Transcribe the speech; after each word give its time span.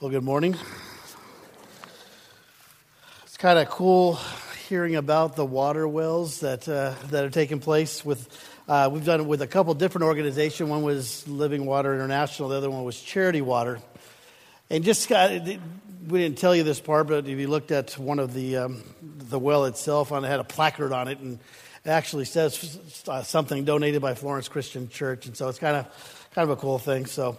Well, 0.00 0.12
good 0.12 0.22
morning. 0.22 0.56
It's 3.24 3.36
kind 3.36 3.58
of 3.58 3.68
cool 3.68 4.16
hearing 4.68 4.94
about 4.94 5.34
the 5.34 5.44
water 5.44 5.88
wells 5.88 6.38
that 6.38 6.68
uh, 6.68 6.94
that 7.10 7.24
are 7.24 7.30
taking 7.30 7.58
place. 7.58 8.04
With 8.04 8.28
uh, 8.68 8.90
we've 8.92 9.04
done 9.04 9.22
it 9.22 9.26
with 9.26 9.42
a 9.42 9.48
couple 9.48 9.74
different 9.74 10.04
organizations. 10.04 10.70
One 10.70 10.84
was 10.84 11.26
Living 11.26 11.66
Water 11.66 11.92
International. 11.92 12.48
The 12.48 12.58
other 12.58 12.70
one 12.70 12.84
was 12.84 13.00
Charity 13.00 13.40
Water. 13.40 13.80
And 14.70 14.84
just 14.84 15.08
got, 15.08 15.32
we 15.32 15.58
didn't 16.20 16.38
tell 16.38 16.54
you 16.54 16.62
this 16.62 16.78
part, 16.78 17.08
but 17.08 17.26
if 17.26 17.36
you 17.36 17.48
looked 17.48 17.72
at 17.72 17.98
one 17.98 18.20
of 18.20 18.32
the 18.32 18.58
um, 18.58 18.84
the 19.02 19.40
well 19.40 19.64
itself, 19.64 20.12
on 20.12 20.24
it 20.24 20.28
had 20.28 20.38
a 20.38 20.44
placard 20.44 20.92
on 20.92 21.08
it, 21.08 21.18
and 21.18 21.40
it 21.84 21.90
actually 21.90 22.26
says 22.26 23.02
uh, 23.08 23.24
something 23.24 23.64
donated 23.64 24.00
by 24.00 24.14
Florence 24.14 24.46
Christian 24.46 24.88
Church, 24.90 25.26
and 25.26 25.36
so 25.36 25.48
it's 25.48 25.58
kind 25.58 25.76
of 25.76 26.30
kind 26.36 26.48
of 26.48 26.56
a 26.56 26.60
cool 26.60 26.78
thing. 26.78 27.06
So. 27.06 27.36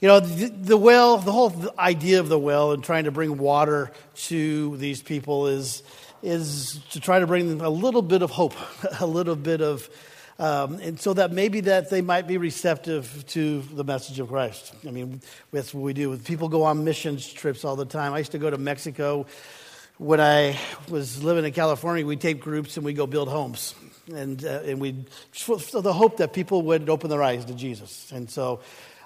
You 0.00 0.06
know, 0.06 0.20
the, 0.20 0.46
the, 0.46 0.76
well, 0.76 1.18
the 1.18 1.32
whole 1.32 1.52
idea 1.76 2.20
of 2.20 2.28
the 2.28 2.38
well 2.38 2.70
and 2.70 2.84
trying 2.84 3.04
to 3.04 3.10
bring 3.10 3.36
water 3.36 3.90
to 4.26 4.76
these 4.76 5.02
people 5.02 5.48
is, 5.48 5.82
is 6.22 6.78
to 6.90 7.00
try 7.00 7.18
to 7.18 7.26
bring 7.26 7.48
them 7.48 7.60
a 7.60 7.68
little 7.68 8.02
bit 8.02 8.22
of 8.22 8.30
hope, 8.30 8.54
a 9.00 9.06
little 9.06 9.34
bit 9.34 9.60
of, 9.60 9.90
um, 10.38 10.74
and 10.74 11.00
so 11.00 11.14
that 11.14 11.32
maybe 11.32 11.62
that 11.62 11.90
they 11.90 12.00
might 12.00 12.28
be 12.28 12.36
receptive 12.36 13.24
to 13.30 13.60
the 13.72 13.82
message 13.82 14.20
of 14.20 14.28
Christ. 14.28 14.72
I 14.86 14.92
mean, 14.92 15.20
that's 15.52 15.74
what 15.74 15.82
we 15.82 15.94
do. 15.94 16.16
People 16.18 16.48
go 16.48 16.62
on 16.62 16.84
missions 16.84 17.26
trips 17.26 17.64
all 17.64 17.74
the 17.74 17.84
time. 17.84 18.12
I 18.12 18.18
used 18.18 18.32
to 18.32 18.38
go 18.38 18.50
to 18.50 18.58
Mexico 18.58 19.26
when 19.96 20.20
I 20.20 20.56
was 20.88 21.24
living 21.24 21.44
in 21.44 21.52
California. 21.52 22.06
We 22.06 22.14
take 22.14 22.40
groups 22.40 22.76
and 22.76 22.86
we 22.86 22.92
go 22.92 23.08
build 23.08 23.28
homes, 23.28 23.74
and 24.14 24.44
uh, 24.44 24.60
and 24.64 24.80
we 24.80 25.06
so 25.32 25.56
the 25.56 25.92
hope 25.92 26.18
that 26.18 26.32
people 26.32 26.62
would 26.62 26.88
open 26.88 27.10
their 27.10 27.22
eyes 27.24 27.44
to 27.46 27.54
Jesus. 27.54 28.12
And 28.12 28.30
so 28.30 28.60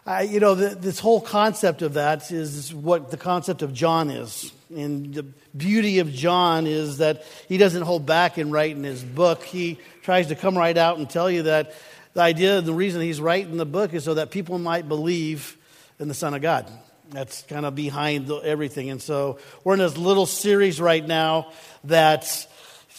uh, 0.04 0.26
you 0.28 0.40
know, 0.40 0.54
the, 0.54 0.74
this 0.74 0.98
whole 0.98 1.20
concept 1.20 1.82
of 1.82 1.94
that 1.94 2.32
is 2.32 2.74
what 2.74 3.10
the 3.10 3.16
concept 3.16 3.62
of 3.62 3.72
John 3.72 4.10
is. 4.10 4.52
And 4.74 5.14
the 5.14 5.22
beauty 5.56 6.00
of 6.00 6.12
John 6.12 6.66
is 6.66 6.98
that 6.98 7.24
he 7.48 7.56
doesn't 7.56 7.82
hold 7.82 8.04
back 8.04 8.36
in 8.36 8.50
writing 8.50 8.82
his 8.82 9.04
book. 9.04 9.44
He 9.44 9.78
tries 10.02 10.28
to 10.28 10.34
come 10.34 10.58
right 10.58 10.76
out 10.76 10.98
and 10.98 11.08
tell 11.08 11.30
you 11.30 11.44
that 11.44 11.74
the 12.14 12.20
idea, 12.20 12.60
the 12.60 12.74
reason 12.74 13.00
he's 13.00 13.20
writing 13.20 13.56
the 13.56 13.66
book 13.66 13.94
is 13.94 14.02
so 14.02 14.14
that 14.14 14.30
people 14.30 14.58
might 14.58 14.88
believe 14.88 15.56
in 16.00 16.08
the 16.08 16.14
Son 16.14 16.34
of 16.34 16.42
God. 16.42 16.70
That's 17.10 17.42
kind 17.42 17.64
of 17.64 17.74
behind 17.74 18.30
everything. 18.30 18.90
And 18.90 19.00
so 19.00 19.38
we're 19.62 19.74
in 19.74 19.80
this 19.80 19.96
little 19.96 20.26
series 20.26 20.80
right 20.80 21.06
now 21.06 21.52
that's 21.84 22.48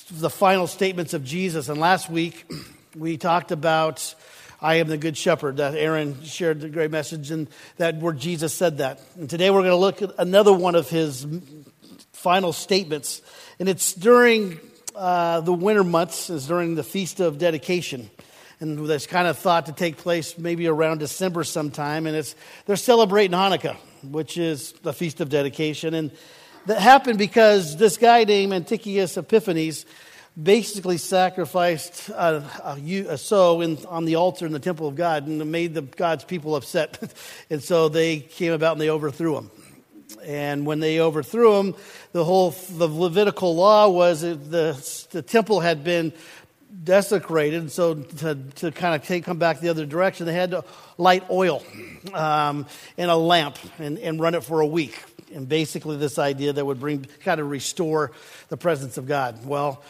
the 0.09 0.29
final 0.29 0.67
statements 0.67 1.13
of 1.13 1.25
Jesus. 1.25 1.67
And 1.67 1.79
last 1.79 2.09
week 2.09 2.45
we 2.95 3.17
talked 3.17 3.51
about 3.51 4.15
I 4.63 4.75
am 4.75 4.87
the 4.87 4.97
good 4.97 5.17
shepherd. 5.17 5.57
That 5.57 5.75
Aaron 5.75 6.23
shared 6.23 6.61
the 6.61 6.69
great 6.69 6.89
message, 6.89 7.31
and 7.31 7.49
that 7.75 7.97
where 7.97 8.13
Jesus 8.13 8.53
said 8.53 8.77
that. 8.77 9.01
And 9.17 9.29
today 9.29 9.49
we're 9.49 9.59
going 9.59 9.71
to 9.71 9.75
look 9.75 10.01
at 10.01 10.11
another 10.17 10.53
one 10.53 10.75
of 10.75 10.89
his 10.89 11.27
final 12.13 12.53
statements, 12.53 13.21
and 13.59 13.67
it's 13.67 13.93
during 13.93 14.61
uh, 14.95 15.41
the 15.41 15.51
winter 15.51 15.83
months, 15.83 16.29
is 16.29 16.47
during 16.47 16.75
the 16.75 16.83
feast 16.83 17.19
of 17.19 17.37
dedication, 17.39 18.09
and 18.61 18.87
that's 18.87 19.05
kind 19.05 19.27
of 19.27 19.37
thought 19.37 19.65
to 19.65 19.73
take 19.73 19.97
place 19.97 20.37
maybe 20.37 20.65
around 20.65 20.99
December 20.99 21.43
sometime, 21.43 22.07
and 22.07 22.15
it's 22.15 22.33
they're 22.65 22.77
celebrating 22.77 23.35
Hanukkah, 23.35 23.75
which 24.01 24.37
is 24.37 24.71
the 24.83 24.93
feast 24.93 25.19
of 25.19 25.27
dedication, 25.27 25.93
and 25.93 26.09
that 26.67 26.79
happened 26.79 27.17
because 27.17 27.75
this 27.75 27.97
guy 27.97 28.23
named 28.23 28.53
Antiochus 28.53 29.17
Epiphanes 29.17 29.85
basically 30.41 30.97
sacrificed 30.97 32.09
a, 32.09 32.43
a, 32.63 32.99
a 33.09 33.17
sow 33.17 33.61
in, 33.61 33.77
on 33.85 34.05
the 34.05 34.15
altar 34.15 34.45
in 34.45 34.51
the 34.51 34.59
temple 34.59 34.87
of 34.87 34.95
God 34.95 35.27
and 35.27 35.51
made 35.51 35.73
the 35.73 35.83
God's 35.83 36.23
people 36.23 36.55
upset. 36.55 37.13
and 37.49 37.61
so 37.61 37.89
they 37.89 38.19
came 38.19 38.53
about 38.53 38.73
and 38.73 38.81
they 38.81 38.89
overthrew 38.89 39.37
him. 39.37 39.51
And 40.25 40.65
when 40.65 40.79
they 40.79 40.99
overthrew 40.99 41.59
him, 41.59 41.75
the 42.11 42.23
whole 42.23 42.51
the 42.51 42.87
Levitical 42.87 43.55
law 43.55 43.89
was 43.89 44.21
the, 44.21 45.07
the 45.11 45.21
temple 45.21 45.59
had 45.59 45.83
been 45.83 46.13
desecrated. 46.83 47.71
So 47.71 47.95
to, 47.95 48.35
to 48.35 48.71
kind 48.71 48.95
of 48.95 49.05
take, 49.05 49.25
come 49.25 49.37
back 49.37 49.59
the 49.59 49.69
other 49.69 49.85
direction, 49.85 50.25
they 50.25 50.33
had 50.33 50.51
to 50.51 50.63
light 50.97 51.23
oil 51.29 51.63
um, 52.13 52.65
in 52.97 53.09
a 53.09 53.17
lamp 53.17 53.57
and, 53.79 53.97
and 53.99 54.19
run 54.19 54.35
it 54.35 54.43
for 54.43 54.61
a 54.61 54.67
week. 54.67 55.01
And 55.33 55.49
basically, 55.49 55.97
this 55.97 56.19
idea 56.19 56.53
that 56.53 56.63
would 56.63 56.79
bring 56.79 57.05
kind 57.23 57.41
of 57.41 57.49
restore 57.49 58.11
the 58.49 58.57
presence 58.57 58.97
of 58.97 59.07
God. 59.07 59.45
Well, 59.45 59.83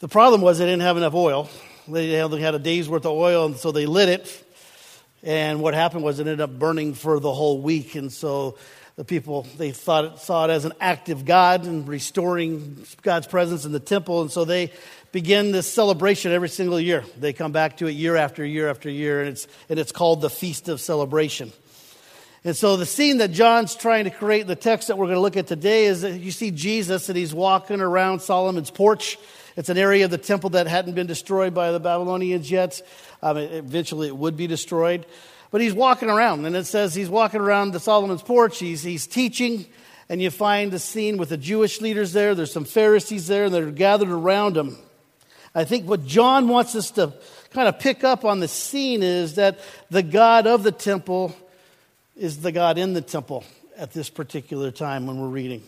the 0.00 0.08
problem 0.08 0.40
was 0.40 0.58
they 0.58 0.64
didn't 0.64 0.82
have 0.82 0.96
enough 0.96 1.14
oil. 1.14 1.50
They 1.86 2.20
only 2.22 2.40
had 2.40 2.54
a 2.54 2.58
day's 2.58 2.88
worth 2.88 3.04
of 3.04 3.12
oil, 3.12 3.44
and 3.44 3.56
so 3.56 3.70
they 3.70 3.84
lit 3.84 4.08
it. 4.08 4.46
And 5.22 5.60
what 5.60 5.74
happened 5.74 6.02
was 6.02 6.18
it 6.18 6.22
ended 6.22 6.40
up 6.40 6.58
burning 6.58 6.94
for 6.94 7.20
the 7.20 7.32
whole 7.32 7.60
week. 7.60 7.94
And 7.94 8.10
so 8.10 8.56
the 8.96 9.04
people, 9.04 9.46
they 9.58 9.72
thought 9.72 10.04
it, 10.06 10.18
saw 10.18 10.46
it 10.46 10.50
as 10.50 10.64
an 10.64 10.72
active 10.80 11.26
God 11.26 11.66
and 11.66 11.86
restoring 11.86 12.82
God's 13.02 13.26
presence 13.26 13.66
in 13.66 13.72
the 13.72 13.80
temple. 13.80 14.22
And 14.22 14.30
so 14.30 14.46
they 14.46 14.72
begin 15.12 15.52
this 15.52 15.70
celebration 15.70 16.32
every 16.32 16.48
single 16.48 16.80
year. 16.80 17.04
They 17.18 17.34
come 17.34 17.52
back 17.52 17.76
to 17.78 17.86
it 17.86 17.92
year 17.92 18.16
after 18.16 18.42
year 18.42 18.70
after 18.70 18.88
year, 18.88 19.20
and 19.20 19.28
it's, 19.28 19.46
and 19.68 19.78
it's 19.78 19.92
called 19.92 20.22
the 20.22 20.30
Feast 20.30 20.70
of 20.70 20.80
Celebration. 20.80 21.52
And 22.42 22.56
so 22.56 22.78
the 22.78 22.86
scene 22.86 23.18
that 23.18 23.32
John's 23.32 23.76
trying 23.76 24.04
to 24.04 24.10
create 24.10 24.42
in 24.42 24.46
the 24.46 24.56
text 24.56 24.88
that 24.88 24.96
we're 24.96 25.06
going 25.06 25.16
to 25.16 25.20
look 25.20 25.36
at 25.36 25.46
today 25.46 25.84
is 25.84 26.00
that 26.00 26.18
you 26.18 26.30
see 26.30 26.50
Jesus 26.50 27.10
and 27.10 27.18
he's 27.18 27.34
walking 27.34 27.82
around 27.82 28.20
Solomon's 28.20 28.70
porch 28.70 29.18
it's 29.60 29.68
an 29.68 29.76
area 29.76 30.06
of 30.06 30.10
the 30.10 30.16
temple 30.16 30.48
that 30.50 30.66
hadn't 30.66 30.94
been 30.94 31.06
destroyed 31.06 31.52
by 31.52 31.70
the 31.70 31.78
Babylonians 31.78 32.50
yet. 32.50 32.80
Um, 33.22 33.36
eventually, 33.36 34.08
it 34.08 34.16
would 34.16 34.34
be 34.34 34.46
destroyed. 34.46 35.04
But 35.50 35.60
he's 35.60 35.74
walking 35.74 36.08
around, 36.08 36.46
and 36.46 36.56
it 36.56 36.64
says 36.64 36.94
he's 36.94 37.10
walking 37.10 37.42
around 37.42 37.72
the 37.72 37.78
Solomon's 37.78 38.22
porch. 38.22 38.58
He's, 38.58 38.82
he's 38.82 39.06
teaching, 39.06 39.66
and 40.08 40.22
you 40.22 40.30
find 40.30 40.72
the 40.72 40.78
scene 40.78 41.18
with 41.18 41.28
the 41.28 41.36
Jewish 41.36 41.82
leaders 41.82 42.14
there. 42.14 42.34
There's 42.34 42.50
some 42.50 42.64
Pharisees 42.64 43.26
there, 43.26 43.44
and 43.44 43.54
they're 43.54 43.70
gathered 43.70 44.08
around 44.08 44.56
him. 44.56 44.78
I 45.54 45.64
think 45.64 45.86
what 45.86 46.06
John 46.06 46.48
wants 46.48 46.74
us 46.74 46.90
to 46.92 47.12
kind 47.50 47.68
of 47.68 47.78
pick 47.78 48.02
up 48.02 48.24
on 48.24 48.40
the 48.40 48.48
scene 48.48 49.02
is 49.02 49.34
that 49.34 49.60
the 49.90 50.02
God 50.02 50.46
of 50.46 50.62
the 50.62 50.72
temple 50.72 51.36
is 52.16 52.40
the 52.40 52.50
God 52.50 52.78
in 52.78 52.94
the 52.94 53.02
temple 53.02 53.44
at 53.76 53.92
this 53.92 54.08
particular 54.08 54.70
time 54.70 55.06
when 55.06 55.20
we're 55.20 55.28
reading. 55.28 55.62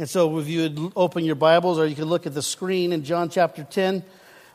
And 0.00 0.08
so, 0.08 0.38
if 0.38 0.48
you 0.48 0.62
would 0.62 0.92
open 0.96 1.26
your 1.26 1.34
Bibles 1.34 1.78
or 1.78 1.84
you 1.84 1.94
can 1.94 2.06
look 2.06 2.26
at 2.26 2.32
the 2.32 2.40
screen 2.40 2.94
in 2.94 3.04
John 3.04 3.28
chapter 3.28 3.64
10, 3.64 4.02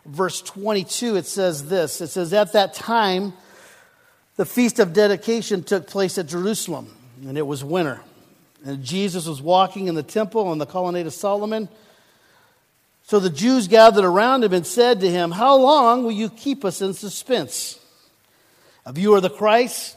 verse 0.04 0.42
22, 0.42 1.18
it 1.18 1.28
says 1.28 1.70
this 1.70 2.02
It 2.02 2.08
says, 2.08 2.34
At 2.34 2.54
that 2.54 2.74
time, 2.74 3.32
the 4.38 4.46
feast 4.48 4.80
of 4.80 4.92
dedication 4.92 5.62
took 5.64 5.86
place 5.86 6.18
at 6.18 6.26
Jerusalem, 6.26 6.92
and 7.28 7.38
it 7.38 7.46
was 7.46 7.64
winter. 7.64 8.02
And 8.66 8.84
Jesus 8.84 9.28
was 9.28 9.40
walking 9.40 9.88
in 9.88 9.94
the 9.94 10.02
temple 10.02 10.48
on 10.48 10.58
the 10.58 10.66
colonnade 10.66 11.06
of 11.06 11.14
Solomon. 11.14 11.70
So 13.04 13.20
the 13.20 13.30
Jews 13.30 13.68
gathered 13.68 14.04
around 14.04 14.44
him 14.44 14.52
and 14.52 14.66
said 14.66 15.02
to 15.02 15.12
him, 15.12 15.30
How 15.30 15.58
long 15.58 16.02
will 16.02 16.12
you 16.12 16.32
keep 16.32 16.66
us 16.66 16.82
in 16.82 16.96
suspense? 16.96 17.80
If 18.88 18.98
you 18.98 19.14
are 19.14 19.22
the 19.22 19.30
Christ, 19.30 19.96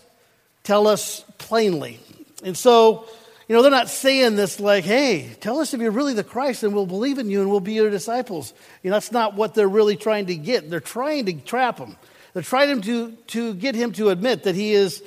tell 0.62 0.87
us 0.87 1.25
plainly. 1.38 2.00
And 2.44 2.54
so 2.54 3.08
you 3.48 3.54
know, 3.54 3.62
they're 3.62 3.70
not 3.70 3.88
saying 3.88 4.36
this 4.36 4.60
like, 4.60 4.84
hey, 4.84 5.31
tell 5.41 5.60
us 5.60 5.72
if 5.72 5.81
you're 5.81 5.91
really 5.91 6.12
the 6.12 6.22
Christ 6.22 6.62
and 6.62 6.75
we'll 6.75 6.84
believe 6.84 7.19
in 7.19 7.31
you 7.31 7.41
and 7.41 7.50
we'll 7.50 7.60
be 7.60 7.72
your 7.72 7.88
disciples. 7.88 8.53
You 8.82 8.91
know, 8.91 8.97
that's 8.97 9.10
not 9.10 9.34
what 9.34 9.54
they're 9.54 9.66
really 9.66 9.97
trying 9.97 10.26
to 10.26 10.36
get. 10.36 10.69
They're 10.69 10.81
trying 10.81 11.25
to 11.26 11.32
trap 11.32 11.78
him. 11.78 11.97
They're 12.34 12.42
trying 12.42 12.82
to, 12.82 13.12
to 13.12 13.54
get 13.54 13.75
him 13.75 13.92
to 13.92 14.10
admit 14.10 14.42
that 14.42 14.54
he 14.54 14.72
is 14.72 15.03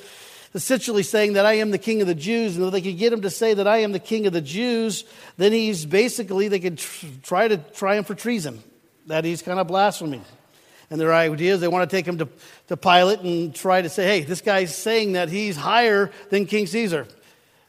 essentially 0.54 1.04
saying 1.04 1.34
that 1.34 1.46
I 1.46 1.54
am 1.54 1.70
the 1.70 1.78
king 1.78 2.00
of 2.00 2.08
the 2.08 2.16
Jews. 2.16 2.56
And 2.56 2.66
if 2.66 2.72
they 2.72 2.80
could 2.80 2.98
get 2.98 3.12
him 3.12 3.20
to 3.20 3.30
say 3.30 3.54
that 3.54 3.68
I 3.68 3.78
am 3.78 3.92
the 3.92 4.00
king 4.00 4.26
of 4.26 4.32
the 4.32 4.40
Jews, 4.40 5.04
then 5.36 5.52
he's 5.52 5.86
basically, 5.86 6.48
they 6.48 6.58
could 6.58 6.78
tr- 6.78 7.06
try 7.22 7.46
to 7.46 7.58
try 7.58 7.94
him 7.94 8.02
for 8.02 8.16
treason, 8.16 8.60
that 9.06 9.24
he's 9.24 9.40
kind 9.40 9.60
of 9.60 9.68
blaspheming. 9.68 10.24
And 10.90 11.00
their 11.00 11.14
idea 11.14 11.54
is 11.54 11.60
they 11.60 11.68
want 11.68 11.88
to 11.88 11.96
take 11.96 12.06
him 12.06 12.18
to, 12.18 12.28
to 12.66 12.76
Pilate 12.76 13.20
and 13.20 13.54
try 13.54 13.82
to 13.82 13.88
say, 13.88 14.04
hey, 14.04 14.24
this 14.24 14.40
guy's 14.40 14.76
saying 14.76 15.12
that 15.12 15.28
he's 15.28 15.56
higher 15.56 16.10
than 16.30 16.44
King 16.46 16.66
Caesar 16.66 17.06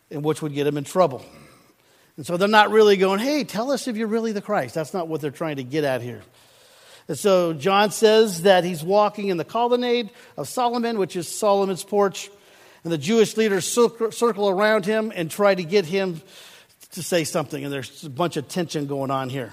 and 0.09 0.23
which 0.23 0.41
would 0.41 0.53
get 0.53 0.65
them 0.65 0.77
in 0.77 0.83
trouble. 0.83 1.25
And 2.17 2.25
so 2.25 2.37
they're 2.37 2.47
not 2.47 2.69
really 2.69 2.97
going, 2.97 3.19
hey, 3.19 3.43
tell 3.43 3.71
us 3.71 3.87
if 3.87 3.97
you're 3.97 4.07
really 4.07 4.31
the 4.31 4.41
Christ. 4.41 4.75
That's 4.75 4.93
not 4.93 5.07
what 5.07 5.21
they're 5.21 5.31
trying 5.31 5.55
to 5.55 5.63
get 5.63 5.83
at 5.83 6.01
here. 6.01 6.21
And 7.07 7.17
so 7.17 7.53
John 7.53 7.91
says 7.91 8.43
that 8.43 8.63
he's 8.63 8.83
walking 8.83 9.27
in 9.27 9.37
the 9.37 9.43
colonnade 9.43 10.09
of 10.37 10.47
Solomon, 10.47 10.97
which 10.97 11.15
is 11.15 11.27
Solomon's 11.27 11.83
porch, 11.83 12.29
and 12.83 12.93
the 12.93 12.97
Jewish 12.97 13.35
leaders 13.35 13.65
circle 13.65 14.49
around 14.49 14.85
him 14.85 15.11
and 15.13 15.29
try 15.29 15.55
to 15.55 15.63
get 15.63 15.85
him 15.85 16.21
to 16.91 17.03
say 17.03 17.23
something. 17.23 17.63
And 17.63 17.73
there's 17.73 18.03
a 18.03 18.09
bunch 18.09 18.37
of 18.37 18.47
tension 18.47 18.87
going 18.87 19.11
on 19.11 19.29
here. 19.29 19.51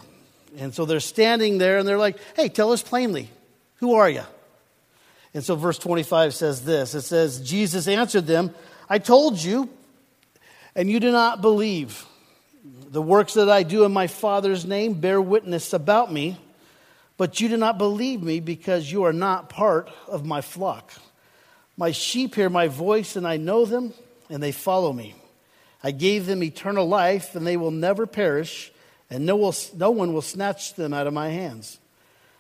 And 0.59 0.75
so 0.75 0.85
they're 0.85 1.01
standing 1.01 1.59
there 1.59 1.79
and 1.79 1.89
they're 1.89 1.99
like, 1.99 2.19
hey, 2.37 2.49
tell 2.49 2.73
us 2.73 2.83
plainly, 2.83 3.31
who 3.77 3.95
are 3.95 4.11
you? 4.11 4.23
And 5.33 5.45
so 5.45 5.55
verse 5.55 5.79
25 5.79 6.35
says 6.35 6.65
this 6.65 6.95
it 6.95 7.03
says, 7.03 7.41
Jesus 7.41 7.87
answered 7.87 8.27
them, 8.27 8.53
I 8.89 8.99
told 8.99 9.39
you, 9.43 9.69
and 10.81 10.91
you 10.91 10.99
do 10.99 11.13
not 11.13 11.43
believe. 11.43 12.07
The 12.65 13.03
works 13.03 13.35
that 13.35 13.51
I 13.51 13.65
do 13.65 13.85
in 13.85 13.93
my 13.93 14.07
Father's 14.07 14.65
name 14.65 14.95
bear 14.95 15.21
witness 15.21 15.75
about 15.75 16.11
me, 16.11 16.39
but 17.19 17.39
you 17.39 17.51
do 17.51 17.59
not 17.59 17.77
believe 17.77 18.23
me 18.23 18.41
because 18.41 18.91
you 18.91 19.03
are 19.03 19.13
not 19.13 19.51
part 19.51 19.91
of 20.09 20.25
my 20.25 20.41
flock. 20.41 20.95
My 21.77 21.91
sheep 21.91 22.35
hear 22.35 22.49
my 22.49 22.69
voice, 22.69 23.15
and 23.15 23.29
I 23.29 23.37
know 23.37 23.67
them, 23.67 23.93
and 24.31 24.43
they 24.43 24.53
follow 24.53 24.91
me. 24.91 25.15
I 25.85 25.91
gave 25.91 26.25
them 26.25 26.43
eternal 26.43 26.89
life, 26.89 27.35
and 27.35 27.47
they 27.47 27.59
will 27.59 27.71
never 27.71 28.07
perish, 28.07 28.73
and 29.11 29.27
no, 29.27 29.37
will, 29.37 29.55
no 29.77 29.91
one 29.91 30.15
will 30.15 30.23
snatch 30.23 30.77
them 30.77 30.95
out 30.95 31.07
of 31.07 31.13
my 31.13 31.29
hands. 31.29 31.79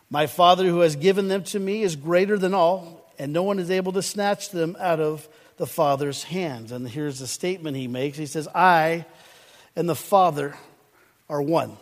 My 0.08 0.26
Father 0.26 0.64
who 0.64 0.80
has 0.80 0.96
given 0.96 1.28
them 1.28 1.44
to 1.44 1.60
me 1.60 1.82
is 1.82 1.94
greater 1.94 2.38
than 2.38 2.54
all, 2.54 3.06
and 3.18 3.34
no 3.34 3.42
one 3.42 3.58
is 3.58 3.70
able 3.70 3.92
to 3.92 4.02
snatch 4.02 4.48
them 4.48 4.78
out 4.80 4.98
of 4.98 5.28
the 5.60 5.66
Father's 5.66 6.24
hands. 6.24 6.72
And 6.72 6.88
here's 6.88 7.18
the 7.18 7.26
statement 7.26 7.76
he 7.76 7.86
makes 7.86 8.16
He 8.16 8.24
says, 8.24 8.48
I 8.54 9.04
and 9.76 9.86
the 9.86 9.94
Father 9.94 10.56
are 11.28 11.42
one. 11.42 11.76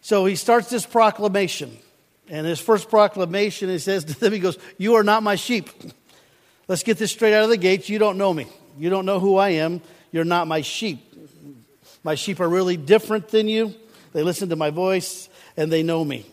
So 0.00 0.24
he 0.24 0.36
starts 0.36 0.70
this 0.70 0.86
proclamation. 0.86 1.76
And 2.30 2.46
his 2.46 2.58
first 2.58 2.88
proclamation, 2.88 3.68
he 3.68 3.78
says 3.78 4.06
to 4.06 4.18
them, 4.18 4.32
he 4.32 4.38
goes, 4.38 4.56
You 4.78 4.94
are 4.94 5.04
not 5.04 5.22
my 5.22 5.34
sheep. 5.34 5.68
Let's 6.66 6.82
get 6.82 6.96
this 6.96 7.12
straight 7.12 7.34
out 7.34 7.44
of 7.44 7.50
the 7.50 7.58
gates. 7.58 7.90
You 7.90 7.98
don't 7.98 8.16
know 8.16 8.32
me. 8.32 8.46
You 8.78 8.88
don't 8.88 9.04
know 9.04 9.20
who 9.20 9.36
I 9.36 9.50
am. 9.50 9.82
You're 10.10 10.24
not 10.24 10.48
my 10.48 10.62
sheep. 10.62 11.00
My 12.02 12.14
sheep 12.14 12.40
are 12.40 12.48
really 12.48 12.78
different 12.78 13.28
than 13.28 13.48
you. 13.48 13.74
They 14.14 14.22
listen 14.22 14.48
to 14.48 14.56
my 14.56 14.70
voice 14.70 15.28
and 15.58 15.70
they 15.70 15.82
know 15.82 16.02
me. 16.02 16.24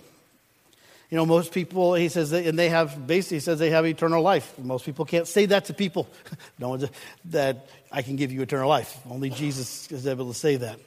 You 1.09 1.17
know, 1.17 1.25
most 1.25 1.51
people, 1.51 1.95
he 1.95 2.07
says, 2.07 2.31
and 2.31 2.57
they 2.57 2.69
have, 2.69 3.07
basically, 3.07 3.37
he 3.37 3.41
says 3.41 3.57
they 3.57 3.71
have 3.71 3.85
eternal 3.85 4.21
life. 4.21 4.53
Most 4.59 4.85
people 4.85 5.05
can't 5.05 5.27
say 5.27 5.47
that 5.47 5.65
to 5.65 5.73
people. 5.73 6.07
no 6.59 6.69
one's, 6.69 6.85
that 7.25 7.67
I 7.91 8.03
can 8.03 8.15
give 8.15 8.31
you 8.31 8.41
eternal 8.43 8.69
life. 8.69 8.95
Only 9.09 9.31
Jesus 9.31 9.91
is 9.91 10.05
able 10.05 10.27
to 10.27 10.37
say 10.37 10.57
that. 10.57 10.79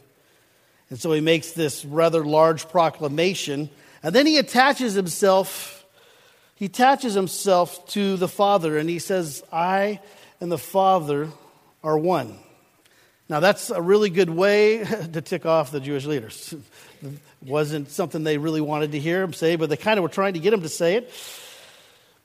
And 0.90 1.00
so 1.00 1.12
he 1.12 1.20
makes 1.20 1.52
this 1.52 1.84
rather 1.84 2.24
large 2.24 2.69
proclamation. 2.69 3.69
And 4.02 4.14
then 4.14 4.26
he 4.26 4.38
attaches 4.38 4.94
himself, 4.94 5.84
he 6.54 6.66
attaches 6.66 7.14
himself 7.14 7.84
to 7.88 8.16
the 8.16 8.28
Father, 8.28 8.78
and 8.78 8.88
he 8.88 9.00
says, 9.00 9.42
I 9.52 10.00
and 10.38 10.52
the 10.52 10.58
Father 10.58 11.30
are 11.82 11.98
one. 11.98 12.38
Now, 13.32 13.40
that's 13.40 13.70
a 13.70 13.81
really 13.81 14.11
good 14.11 14.29
way 14.29 14.84
to 15.14 15.23
tick 15.23 15.46
off 15.46 15.70
the 15.70 15.81
Jewish 15.81 16.05
leaders. 16.05 16.55
it 17.02 17.12
wasn't 17.40 17.90
something 17.90 18.25
they 18.25 18.37
really 18.37 18.61
wanted 18.61 18.93
to 18.93 18.99
hear 18.99 19.23
him 19.23 19.32
say, 19.32 19.56
but 19.56 19.70
they 19.70 19.79
kind 19.79 19.99
of 19.99 20.02
were 20.02 20.11
trying 20.11 20.34
to 20.34 20.38
get 20.38 20.52
him 20.52 20.61
to 20.61 20.69
say 20.69 20.96
it. 20.96 21.11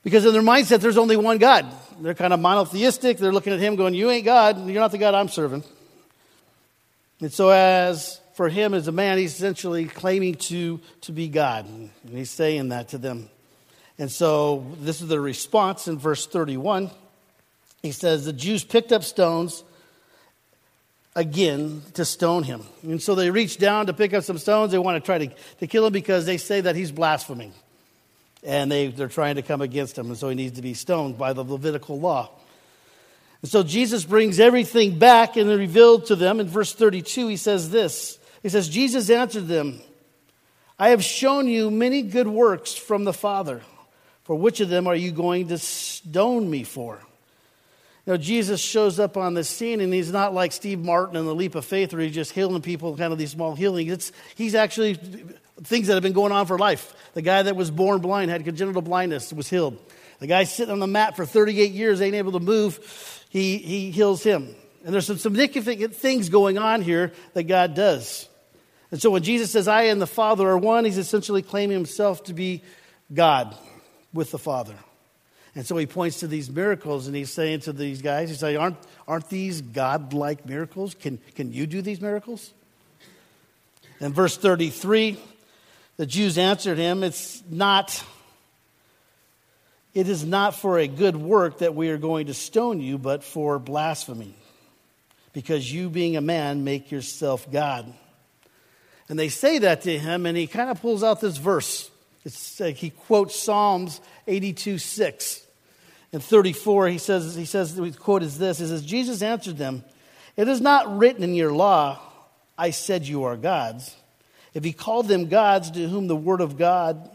Because 0.04 0.26
in 0.26 0.34
their 0.34 0.42
mindset, 0.42 0.80
there's 0.80 0.98
only 0.98 1.16
one 1.16 1.38
God. 1.38 1.64
They're 2.02 2.12
kind 2.12 2.34
of 2.34 2.40
monotheistic. 2.40 3.16
They're 3.16 3.32
looking 3.32 3.54
at 3.54 3.58
him 3.58 3.76
going, 3.76 3.94
You 3.94 4.10
ain't 4.10 4.26
God. 4.26 4.58
You're 4.68 4.82
not 4.82 4.92
the 4.92 4.98
God 4.98 5.14
I'm 5.14 5.28
serving. 5.28 5.64
And 7.22 7.32
so, 7.32 7.48
as 7.48 8.20
for 8.34 8.50
him 8.50 8.74
as 8.74 8.86
a 8.86 8.92
man, 8.92 9.16
he's 9.16 9.32
essentially 9.32 9.86
claiming 9.86 10.34
to, 10.34 10.78
to 11.00 11.12
be 11.12 11.28
God. 11.28 11.64
And 11.64 11.90
he's 12.12 12.30
saying 12.30 12.68
that 12.68 12.88
to 12.90 12.98
them. 12.98 13.30
And 13.98 14.12
so, 14.12 14.66
this 14.78 15.00
is 15.00 15.08
the 15.08 15.20
response 15.20 15.88
in 15.88 15.98
verse 15.98 16.26
31. 16.26 16.90
He 17.80 17.92
says, 17.92 18.26
The 18.26 18.34
Jews 18.34 18.62
picked 18.62 18.92
up 18.92 19.04
stones 19.04 19.64
again 21.18 21.82
to 21.94 22.04
stone 22.04 22.44
him. 22.44 22.62
And 22.84 23.02
so 23.02 23.16
they 23.16 23.30
reach 23.30 23.58
down 23.58 23.86
to 23.86 23.92
pick 23.92 24.14
up 24.14 24.22
some 24.22 24.38
stones. 24.38 24.70
They 24.70 24.78
want 24.78 25.02
to 25.02 25.04
try 25.04 25.18
to, 25.18 25.34
to 25.58 25.66
kill 25.66 25.84
him 25.84 25.92
because 25.92 26.26
they 26.26 26.36
say 26.36 26.60
that 26.60 26.76
he's 26.76 26.92
blaspheming. 26.92 27.52
And 28.44 28.70
they, 28.70 28.86
they're 28.86 29.08
trying 29.08 29.34
to 29.34 29.42
come 29.42 29.60
against 29.60 29.98
him. 29.98 30.06
And 30.06 30.16
so 30.16 30.28
he 30.28 30.36
needs 30.36 30.56
to 30.56 30.62
be 30.62 30.74
stoned 30.74 31.18
by 31.18 31.32
the 31.32 31.42
Levitical 31.42 31.98
law. 31.98 32.30
And 33.42 33.50
so 33.50 33.64
Jesus 33.64 34.04
brings 34.04 34.38
everything 34.38 35.00
back 35.00 35.36
and 35.36 35.50
revealed 35.50 36.06
to 36.06 36.16
them. 36.16 36.38
In 36.38 36.46
verse 36.46 36.72
32, 36.72 37.26
he 37.26 37.36
says 37.36 37.68
this 37.68 38.18
He 38.44 38.48
says, 38.48 38.68
Jesus 38.68 39.10
answered 39.10 39.48
them, 39.48 39.80
I 40.78 40.90
have 40.90 41.02
shown 41.02 41.48
you 41.48 41.68
many 41.68 42.02
good 42.02 42.28
works 42.28 42.74
from 42.74 43.02
the 43.02 43.12
Father. 43.12 43.60
For 44.22 44.36
which 44.36 44.60
of 44.60 44.68
them 44.68 44.86
are 44.86 44.94
you 44.94 45.10
going 45.10 45.48
to 45.48 45.58
stone 45.58 46.48
me 46.48 46.62
for? 46.62 47.02
Know, 48.08 48.16
Jesus 48.16 48.60
shows 48.60 48.98
up 48.98 49.16
on 49.16 49.34
the 49.34 49.44
scene 49.44 49.80
and 49.80 49.92
he's 49.92 50.10
not 50.10 50.32
like 50.32 50.52
Steve 50.52 50.78
Martin 50.80 51.16
in 51.16 51.26
the 51.26 51.34
Leap 51.34 51.54
of 51.54 51.64
Faith 51.64 51.92
where 51.92 52.02
he's 52.02 52.14
just 52.14 52.32
healing 52.32 52.62
people, 52.62 52.96
kind 52.96 53.12
of 53.12 53.18
these 53.18 53.32
small 53.32 53.54
healings. 53.54 53.92
It's, 53.92 54.12
he's 54.34 54.54
actually 54.54 54.94
things 55.62 55.88
that 55.88 55.94
have 55.94 56.02
been 56.02 56.12
going 56.12 56.32
on 56.32 56.46
for 56.46 56.58
life. 56.58 56.94
The 57.14 57.22
guy 57.22 57.42
that 57.42 57.56
was 57.56 57.70
born 57.70 58.00
blind, 58.00 58.30
had 58.30 58.44
congenital 58.44 58.82
blindness, 58.82 59.32
was 59.32 59.48
healed. 59.50 59.78
The 60.20 60.26
guy 60.26 60.44
sitting 60.44 60.72
on 60.72 60.78
the 60.78 60.86
mat 60.86 61.16
for 61.16 61.26
38 61.26 61.70
years, 61.72 62.00
ain't 62.00 62.14
able 62.14 62.32
to 62.32 62.40
move, 62.40 63.24
he, 63.28 63.58
he 63.58 63.90
heals 63.90 64.22
him. 64.22 64.54
And 64.84 64.94
there's 64.94 65.06
some 65.06 65.18
significant 65.18 65.94
things 65.94 66.28
going 66.28 66.56
on 66.56 66.82
here 66.82 67.12
that 67.34 67.44
God 67.44 67.74
does. 67.74 68.28
And 68.90 69.02
so 69.02 69.10
when 69.10 69.22
Jesus 69.22 69.50
says, 69.50 69.68
I 69.68 69.82
and 69.82 70.00
the 70.00 70.06
Father 70.06 70.48
are 70.48 70.56
one, 70.56 70.84
he's 70.84 70.98
essentially 70.98 71.42
claiming 71.42 71.76
himself 71.76 72.24
to 72.24 72.32
be 72.32 72.62
God 73.12 73.54
with 74.14 74.30
the 74.30 74.38
Father. 74.38 74.74
And 75.54 75.66
so 75.66 75.76
he 75.76 75.86
points 75.86 76.20
to 76.20 76.26
these 76.26 76.50
miracles 76.50 77.06
and 77.06 77.16
he's 77.16 77.30
saying 77.30 77.60
to 77.60 77.72
these 77.72 78.02
guys, 78.02 78.28
he's 78.28 78.38
saying, 78.38 78.56
aren't, 78.56 78.76
aren't 79.06 79.28
these 79.28 79.60
God-like 79.60 80.46
miracles? 80.46 80.94
Can, 80.94 81.18
can 81.34 81.52
you 81.52 81.66
do 81.66 81.82
these 81.82 82.00
miracles? 82.00 82.52
In 84.00 84.12
verse 84.12 84.36
33, 84.36 85.18
the 85.96 86.06
Jews 86.06 86.38
answered 86.38 86.78
him, 86.78 87.02
It's 87.02 87.42
not, 87.50 88.02
it 89.94 90.08
is 90.08 90.24
not 90.24 90.54
for 90.54 90.78
a 90.78 90.86
good 90.86 91.16
work 91.16 91.58
that 91.58 91.74
we 91.74 91.90
are 91.90 91.98
going 91.98 92.28
to 92.28 92.34
stone 92.34 92.80
you, 92.80 92.98
but 92.98 93.24
for 93.24 93.58
blasphemy. 93.58 94.34
Because 95.32 95.70
you, 95.72 95.90
being 95.90 96.16
a 96.16 96.20
man, 96.20 96.64
make 96.64 96.90
yourself 96.90 97.50
God. 97.50 97.92
And 99.08 99.18
they 99.18 99.28
say 99.28 99.58
that 99.60 99.82
to 99.82 99.98
him, 99.98 100.26
and 100.26 100.36
he 100.36 100.46
kind 100.46 100.70
of 100.70 100.80
pulls 100.80 101.02
out 101.02 101.20
this 101.20 101.36
verse. 101.36 101.90
It's, 102.24 102.60
uh, 102.60 102.66
he 102.66 102.90
quotes 102.90 103.34
Psalms 103.34 104.00
82 104.28 104.78
6 104.78 105.42
and 106.12 106.22
34, 106.22 106.88
he 106.88 106.98
says, 106.98 107.34
he 107.34 107.44
says, 107.44 107.74
the 107.74 107.90
quote 107.90 108.22
is 108.22 108.38
this, 108.38 108.58
he 108.58 108.66
says, 108.66 108.84
Jesus 108.84 109.22
answered 109.22 109.58
them, 109.58 109.84
it 110.36 110.48
is 110.48 110.60
not 110.60 110.96
written 110.98 111.22
in 111.24 111.34
your 111.34 111.52
law, 111.52 112.00
I 112.56 112.70
said 112.70 113.06
you 113.06 113.24
are 113.24 113.36
gods. 113.36 113.96
If 114.54 114.64
he 114.64 114.72
called 114.72 115.08
them 115.08 115.28
gods 115.28 115.70
to 115.72 115.88
whom 115.88 116.06
the 116.06 116.16
word 116.16 116.40
of 116.40 116.56
God, 116.56 117.10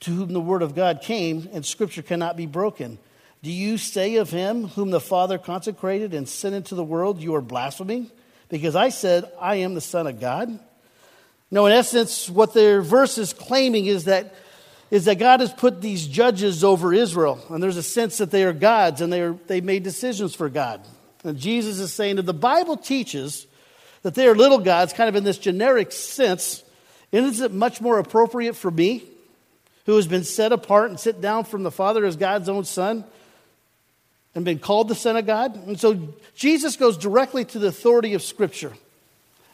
to 0.00 0.10
whom 0.10 0.32
the 0.32 0.40
word 0.40 0.62
of 0.62 0.74
God 0.74 1.02
came, 1.02 1.48
and 1.52 1.64
scripture 1.64 2.02
cannot 2.02 2.36
be 2.36 2.46
broken. 2.46 2.98
Do 3.42 3.50
you 3.50 3.78
say 3.78 4.16
of 4.16 4.30
him 4.30 4.68
whom 4.68 4.90
the 4.90 5.00
Father 5.00 5.38
consecrated 5.38 6.14
and 6.14 6.28
sent 6.28 6.54
into 6.54 6.74
the 6.74 6.84
world, 6.84 7.20
you 7.20 7.34
are 7.34 7.42
blaspheming? 7.42 8.10
Because 8.48 8.74
I 8.74 8.88
said, 8.88 9.30
I 9.40 9.56
am 9.56 9.74
the 9.74 9.80
Son 9.80 10.06
of 10.06 10.20
God? 10.20 10.58
No, 11.50 11.66
in 11.66 11.72
essence, 11.72 12.28
what 12.28 12.54
their 12.54 12.80
verse 12.80 13.18
is 13.18 13.32
claiming 13.32 13.86
is 13.86 14.04
that 14.04 14.34
is 14.90 15.04
that 15.04 15.18
God 15.18 15.40
has 15.40 15.52
put 15.52 15.80
these 15.80 16.06
judges 16.06 16.64
over 16.64 16.92
Israel, 16.92 17.40
and 17.48 17.62
there's 17.62 17.76
a 17.76 17.82
sense 17.82 18.18
that 18.18 18.30
they 18.30 18.44
are 18.44 18.52
gods 18.52 19.00
and 19.00 19.12
they, 19.12 19.20
are, 19.20 19.36
they 19.46 19.60
made 19.60 19.82
decisions 19.82 20.34
for 20.34 20.48
God. 20.48 20.80
And 21.22 21.38
Jesus 21.38 21.78
is 21.78 21.92
saying 21.92 22.16
that 22.16 22.22
the 22.26 22.34
Bible 22.34 22.76
teaches 22.76 23.46
that 24.02 24.14
they 24.14 24.26
are 24.26 24.34
little 24.34 24.58
gods, 24.58 24.92
kind 24.92 25.08
of 25.08 25.16
in 25.16 25.24
this 25.24 25.38
generic 25.38 25.92
sense. 25.92 26.64
Isn't 27.12 27.44
it 27.44 27.52
much 27.52 27.80
more 27.80 27.98
appropriate 27.98 28.56
for 28.56 28.70
me, 28.70 29.04
who 29.86 29.96
has 29.96 30.06
been 30.06 30.24
set 30.24 30.52
apart 30.52 30.90
and 30.90 30.98
sit 30.98 31.20
down 31.20 31.44
from 31.44 31.62
the 31.62 31.70
Father 31.70 32.04
as 32.04 32.16
God's 32.16 32.48
own 32.48 32.64
Son, 32.64 33.04
and 34.34 34.44
been 34.44 34.58
called 34.58 34.88
the 34.88 34.94
Son 34.94 35.16
of 35.16 35.26
God? 35.26 35.54
And 35.66 35.78
so 35.78 36.14
Jesus 36.34 36.76
goes 36.76 36.96
directly 36.96 37.44
to 37.46 37.58
the 37.58 37.68
authority 37.68 38.14
of 38.14 38.22
Scripture. 38.22 38.72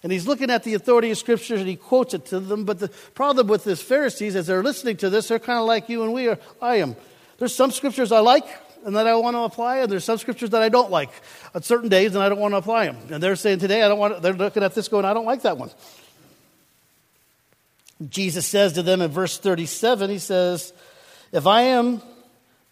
And 0.02 0.12
he's 0.12 0.26
looking 0.26 0.50
at 0.50 0.62
the 0.62 0.74
authority 0.74 1.10
of 1.10 1.18
Scripture 1.18 1.56
and 1.56 1.66
he 1.66 1.76
quotes 1.76 2.14
it 2.14 2.26
to 2.26 2.40
them. 2.40 2.64
But 2.64 2.78
the 2.78 2.88
problem 3.14 3.48
with 3.48 3.64
this 3.64 3.82
Pharisees, 3.82 4.36
as 4.36 4.46
they're 4.46 4.62
listening 4.62 4.96
to 4.98 5.10
this, 5.10 5.28
they're 5.28 5.38
kind 5.38 5.58
of 5.58 5.66
like 5.66 5.88
you 5.88 6.02
and 6.02 6.12
we 6.12 6.28
are. 6.28 6.38
I 6.60 6.76
am. 6.76 6.96
There's 7.38 7.54
some 7.54 7.70
scriptures 7.70 8.12
I 8.12 8.20
like 8.20 8.46
and 8.84 8.94
that 8.94 9.06
I 9.06 9.16
want 9.16 9.34
to 9.34 9.40
apply, 9.40 9.78
and 9.78 9.90
there's 9.90 10.04
some 10.04 10.16
scriptures 10.16 10.50
that 10.50 10.62
I 10.62 10.68
don't 10.68 10.92
like 10.92 11.10
on 11.54 11.62
certain 11.62 11.88
days 11.88 12.14
and 12.14 12.22
I 12.22 12.28
don't 12.28 12.38
want 12.38 12.52
to 12.52 12.58
apply 12.58 12.86
them. 12.86 12.96
And 13.10 13.22
they're 13.22 13.34
saying 13.34 13.58
today, 13.58 13.82
I 13.82 13.88
don't 13.88 13.98
want. 13.98 14.14
To, 14.14 14.20
they're 14.20 14.32
looking 14.32 14.62
at 14.62 14.74
this 14.74 14.86
going, 14.88 15.04
I 15.04 15.12
don't 15.12 15.26
like 15.26 15.42
that 15.42 15.58
one. 15.58 15.70
Jesus 18.08 18.46
says 18.46 18.74
to 18.74 18.82
them 18.82 19.00
in 19.02 19.10
verse 19.10 19.38
37, 19.38 20.10
he 20.10 20.18
says, 20.18 20.72
If 21.32 21.46
I 21.46 21.62
am 21.62 22.00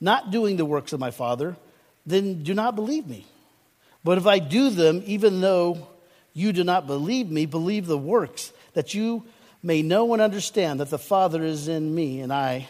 not 0.00 0.30
doing 0.30 0.56
the 0.56 0.64
works 0.64 0.92
of 0.92 1.00
my 1.00 1.10
Father, 1.10 1.56
then 2.06 2.42
do 2.42 2.54
not 2.54 2.76
believe 2.76 3.06
me. 3.06 3.26
But 4.04 4.18
if 4.18 4.26
I 4.26 4.38
do 4.38 4.70
them, 4.70 5.02
even 5.06 5.40
though 5.40 5.88
you 6.34 6.52
do 6.52 6.64
not 6.64 6.86
believe 6.86 7.30
me, 7.30 7.46
believe 7.46 7.86
the 7.86 7.96
works, 7.96 8.52
that 8.74 8.92
you 8.92 9.24
may 9.62 9.80
know 9.80 10.12
and 10.12 10.20
understand 10.20 10.80
that 10.80 10.90
the 10.90 10.98
Father 10.98 11.42
is 11.42 11.68
in 11.68 11.94
me 11.94 12.20
and 12.20 12.32
I 12.32 12.68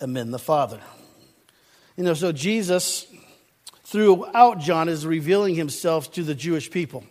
am 0.00 0.16
in 0.16 0.30
the 0.30 0.38
Father. 0.38 0.80
You 1.96 2.04
know, 2.04 2.14
so 2.14 2.32
Jesus, 2.32 3.06
throughout 3.84 4.58
John, 4.58 4.88
is 4.88 5.06
revealing 5.06 5.54
himself 5.54 6.10
to 6.14 6.22
the 6.22 6.34
Jewish 6.34 6.70
people 6.70 7.04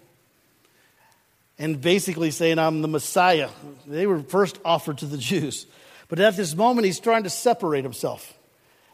and 1.59 1.79
basically 1.79 2.31
saying, 2.31 2.57
I'm 2.57 2.81
the 2.81 2.87
Messiah. 2.87 3.49
They 3.85 4.07
were 4.07 4.23
first 4.23 4.57
offered 4.65 4.97
to 4.99 5.05
the 5.05 5.17
Jews. 5.17 5.67
But 6.07 6.19
at 6.19 6.35
this 6.35 6.55
moment, 6.55 6.85
he's 6.85 6.99
trying 6.99 7.23
to 7.23 7.29
separate 7.29 7.83
himself. 7.83 8.33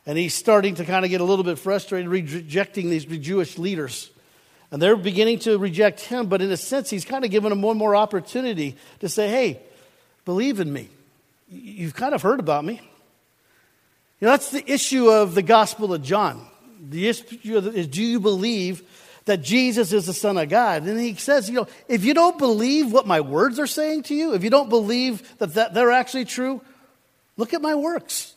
And 0.05 0.17
he's 0.17 0.33
starting 0.33 0.75
to 0.75 0.85
kind 0.85 1.05
of 1.05 1.11
get 1.11 1.21
a 1.21 1.23
little 1.23 1.45
bit 1.45 1.57
frustrated, 1.57 2.09
rejecting 2.09 2.89
these 2.89 3.05
Jewish 3.05 3.57
leaders. 3.57 4.11
And 4.71 4.81
they're 4.81 4.95
beginning 4.95 5.39
to 5.39 5.57
reject 5.57 6.01
him, 6.01 6.27
but 6.27 6.41
in 6.41 6.51
a 6.51 6.57
sense, 6.57 6.89
he's 6.89 7.05
kind 7.05 7.23
of 7.23 7.31
given 7.31 7.49
them 7.49 7.61
one 7.61 7.77
more 7.77 7.95
opportunity 7.95 8.75
to 8.99 9.09
say, 9.09 9.29
hey, 9.29 9.59
believe 10.25 10.59
in 10.59 10.71
me. 10.71 10.89
You've 11.49 11.93
kind 11.93 12.13
of 12.13 12.21
heard 12.21 12.39
about 12.39 12.65
me. 12.65 12.81
You 14.19 14.25
know, 14.25 14.31
that's 14.31 14.49
the 14.49 14.69
issue 14.69 15.09
of 15.09 15.35
the 15.35 15.43
Gospel 15.43 15.93
of 15.93 16.01
John. 16.01 16.45
The 16.89 17.07
issue 17.07 17.57
is 17.57 17.87
do 17.87 18.03
you 18.03 18.19
believe 18.19 18.83
that 19.25 19.41
Jesus 19.41 19.91
is 19.91 20.05
the 20.05 20.13
Son 20.13 20.37
of 20.37 20.49
God. 20.49 20.83
And 20.83 20.99
he 20.99 21.15
says, 21.15 21.49
you 21.49 21.55
know, 21.55 21.67
if 21.87 22.05
you 22.05 22.13
don't 22.13 22.37
believe 22.37 22.91
what 22.91 23.07
my 23.07 23.21
words 23.21 23.59
are 23.59 23.67
saying 23.67 24.03
to 24.03 24.15
you, 24.15 24.33
if 24.33 24.43
you 24.43 24.49
don't 24.49 24.69
believe 24.69 25.37
that, 25.39 25.55
that 25.55 25.73
they're 25.73 25.91
actually 25.91 26.25
true, 26.25 26.61
look 27.35 27.53
at 27.53 27.61
my 27.61 27.75
works. 27.75 28.33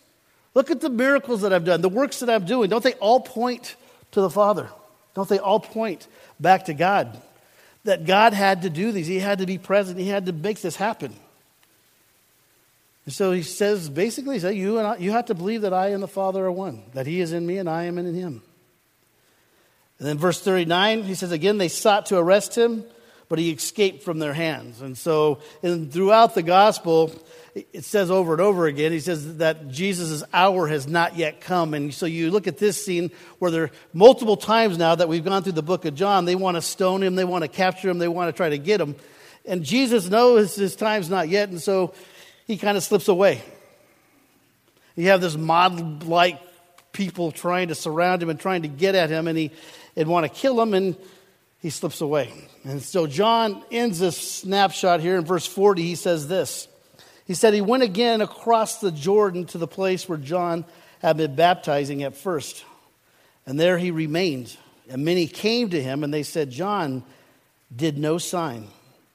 Look 0.54 0.70
at 0.70 0.80
the 0.80 0.88
miracles 0.88 1.42
that 1.42 1.52
I've 1.52 1.64
done, 1.64 1.82
the 1.82 1.88
works 1.88 2.20
that 2.20 2.30
I'm 2.30 2.46
doing. 2.46 2.70
Don't 2.70 2.82
they 2.82 2.94
all 2.94 3.20
point 3.20 3.76
to 4.12 4.20
the 4.22 4.30
Father? 4.30 4.70
Don't 5.14 5.28
they 5.28 5.38
all 5.38 5.60
point 5.60 6.06
back 6.38 6.66
to 6.66 6.74
God? 6.74 7.20
That 7.84 8.06
God 8.06 8.32
had 8.32 8.62
to 8.62 8.70
do 8.70 8.92
these, 8.92 9.06
He 9.06 9.18
had 9.18 9.38
to 9.38 9.46
be 9.46 9.58
present, 9.58 9.98
He 9.98 10.08
had 10.08 10.26
to 10.26 10.32
make 10.32 10.60
this 10.60 10.76
happen. 10.76 11.14
And 13.04 13.14
so 13.14 13.32
he 13.32 13.42
says, 13.42 13.88
basically, 13.88 14.34
he 14.34 14.40
says, 14.40 14.54
you, 14.54 14.76
and 14.76 14.86
I, 14.86 14.96
you 14.96 15.12
have 15.12 15.26
to 15.26 15.34
believe 15.34 15.62
that 15.62 15.72
I 15.72 15.88
and 15.88 16.02
the 16.02 16.08
Father 16.08 16.44
are 16.44 16.52
one, 16.52 16.82
that 16.92 17.06
He 17.06 17.22
is 17.22 17.32
in 17.32 17.46
me 17.46 17.56
and 17.56 17.68
I 17.68 17.84
am 17.84 17.96
in 17.96 18.14
Him. 18.14 18.42
And 19.98 20.06
then 20.06 20.18
verse 20.18 20.40
39, 20.40 21.04
he 21.04 21.14
says, 21.14 21.32
again, 21.32 21.58
they 21.58 21.68
sought 21.68 22.06
to 22.06 22.18
arrest 22.18 22.56
him, 22.56 22.84
but 23.28 23.38
he 23.38 23.50
escaped 23.50 24.02
from 24.02 24.18
their 24.18 24.32
hands. 24.32 24.80
And 24.80 24.96
so, 24.96 25.40
and 25.62 25.92
throughout 25.92 26.34
the 26.34 26.42
gospel, 26.42 27.12
it 27.54 27.84
says 27.84 28.10
over 28.10 28.32
and 28.32 28.40
over 28.40 28.66
again, 28.66 28.92
he 28.92 29.00
says 29.00 29.38
that 29.38 29.68
Jesus' 29.68 30.22
hour 30.32 30.66
has 30.68 30.86
not 30.86 31.16
yet 31.16 31.40
come. 31.40 31.74
And 31.74 31.92
so 31.92 32.06
you 32.06 32.30
look 32.30 32.46
at 32.46 32.58
this 32.58 32.82
scene 32.82 33.10
where 33.38 33.50
there 33.50 33.64
are 33.64 33.70
multiple 33.92 34.36
times 34.36 34.78
now 34.78 34.94
that 34.94 35.08
we've 35.08 35.24
gone 35.24 35.42
through 35.42 35.52
the 35.52 35.62
book 35.62 35.84
of 35.84 35.94
John, 35.94 36.24
they 36.24 36.36
want 36.36 36.56
to 36.56 36.62
stone 36.62 37.02
him, 37.02 37.14
they 37.16 37.24
want 37.24 37.42
to 37.42 37.48
capture 37.48 37.88
him, 37.90 37.98
they 37.98 38.08
want 38.08 38.28
to 38.28 38.36
try 38.36 38.48
to 38.48 38.58
get 38.58 38.80
him. 38.80 38.96
And 39.44 39.64
Jesus 39.64 40.08
knows 40.08 40.54
his 40.54 40.76
time's 40.76 41.08
not 41.08 41.28
yet, 41.28 41.48
and 41.48 41.60
so 41.60 41.94
he 42.46 42.58
kind 42.58 42.76
of 42.76 42.82
slips 42.82 43.08
away. 43.08 43.42
You 44.94 45.08
have 45.08 45.20
this 45.20 45.36
mob 45.36 46.02
like 46.04 46.40
people 46.92 47.30
trying 47.30 47.68
to 47.68 47.74
surround 47.74 48.22
him 48.22 48.30
and 48.30 48.38
trying 48.38 48.62
to 48.62 48.68
get 48.68 48.94
at 48.94 49.10
him, 49.10 49.28
and 49.28 49.38
he 49.38 49.50
and 49.96 50.08
want 50.08 50.24
to 50.24 50.28
kill 50.28 50.60
him, 50.60 50.74
and 50.74 50.96
he 51.60 51.70
slips 51.70 52.00
away. 52.00 52.32
And 52.64 52.82
so 52.82 53.06
John 53.06 53.64
ends 53.70 53.98
this 53.98 54.16
snapshot 54.16 55.00
here 55.00 55.16
in 55.16 55.24
verse 55.24 55.46
40. 55.46 55.82
He 55.82 55.94
says 55.94 56.28
this 56.28 56.68
He 57.26 57.34
said, 57.34 57.54
He 57.54 57.60
went 57.60 57.82
again 57.82 58.20
across 58.20 58.80
the 58.80 58.92
Jordan 58.92 59.44
to 59.46 59.58
the 59.58 59.66
place 59.66 60.08
where 60.08 60.18
John 60.18 60.64
had 61.00 61.16
been 61.16 61.34
baptizing 61.34 62.02
at 62.02 62.16
first. 62.16 62.64
And 63.46 63.58
there 63.58 63.78
he 63.78 63.90
remained. 63.90 64.56
And 64.90 65.04
many 65.04 65.26
came 65.26 65.70
to 65.70 65.82
him, 65.82 66.04
and 66.04 66.12
they 66.12 66.22
said, 66.22 66.50
John 66.50 67.02
did 67.74 67.98
no 67.98 68.18
sign. 68.18 68.68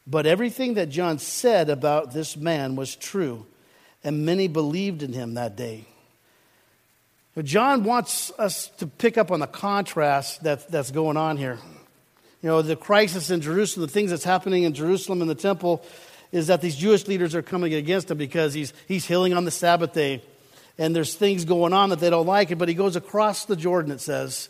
But 0.06 0.26
everything 0.26 0.76
that 0.76 0.90
John 0.90 1.18
said 1.20 1.70
about 1.70 2.14
this 2.14 2.36
man 2.36 2.76
was 2.76 2.96
true, 2.96 3.46
and 4.04 4.26
many 4.26 4.48
believed 4.48 5.02
in 5.02 5.14
him 5.14 5.36
that 5.36 5.56
day. 5.56 5.86
John 7.42 7.84
wants 7.84 8.32
us 8.38 8.68
to 8.78 8.86
pick 8.86 9.18
up 9.18 9.32
on 9.32 9.40
the 9.40 9.48
contrast 9.48 10.44
that, 10.44 10.70
that's 10.70 10.92
going 10.92 11.18
on 11.18 11.38
here. 11.38 11.58
You 12.44 12.50
know, 12.50 12.62
the 12.62 12.76
crisis 12.76 13.32
in 13.32 13.42
Jerusalem, 13.42 13.88
the 13.88 13.92
things 13.92 14.12
that's 14.12 14.24
happening 14.24 14.64
in 14.64 14.76
Jerusalem 14.76 15.24
in 15.24 15.28
the 15.28 15.34
temple, 15.34 15.84
is 16.32 16.48
that 16.48 16.62
these 16.62 16.76
Jewish 16.76 17.08
leaders 17.08 17.34
are 17.34 17.42
coming 17.42 17.74
against 17.74 18.12
him 18.12 18.18
because 18.18 18.54
he's, 18.54 18.74
he's 18.88 19.06
healing 19.06 19.34
on 19.34 19.46
the 19.46 19.52
Sabbath 19.52 19.94
day. 19.94 20.22
And 20.78 20.96
there's 20.96 21.16
things 21.16 21.46
going 21.46 21.74
on 21.74 21.90
that 21.90 22.00
they 22.00 22.12
don't 22.12 22.28
like 22.28 22.52
it, 22.52 22.58
but 22.58 22.70
he 22.70 22.76
goes 22.76 22.96
across 22.96 23.46
the 23.46 23.56
Jordan, 23.56 23.92
it 23.92 24.02
says, 24.02 24.50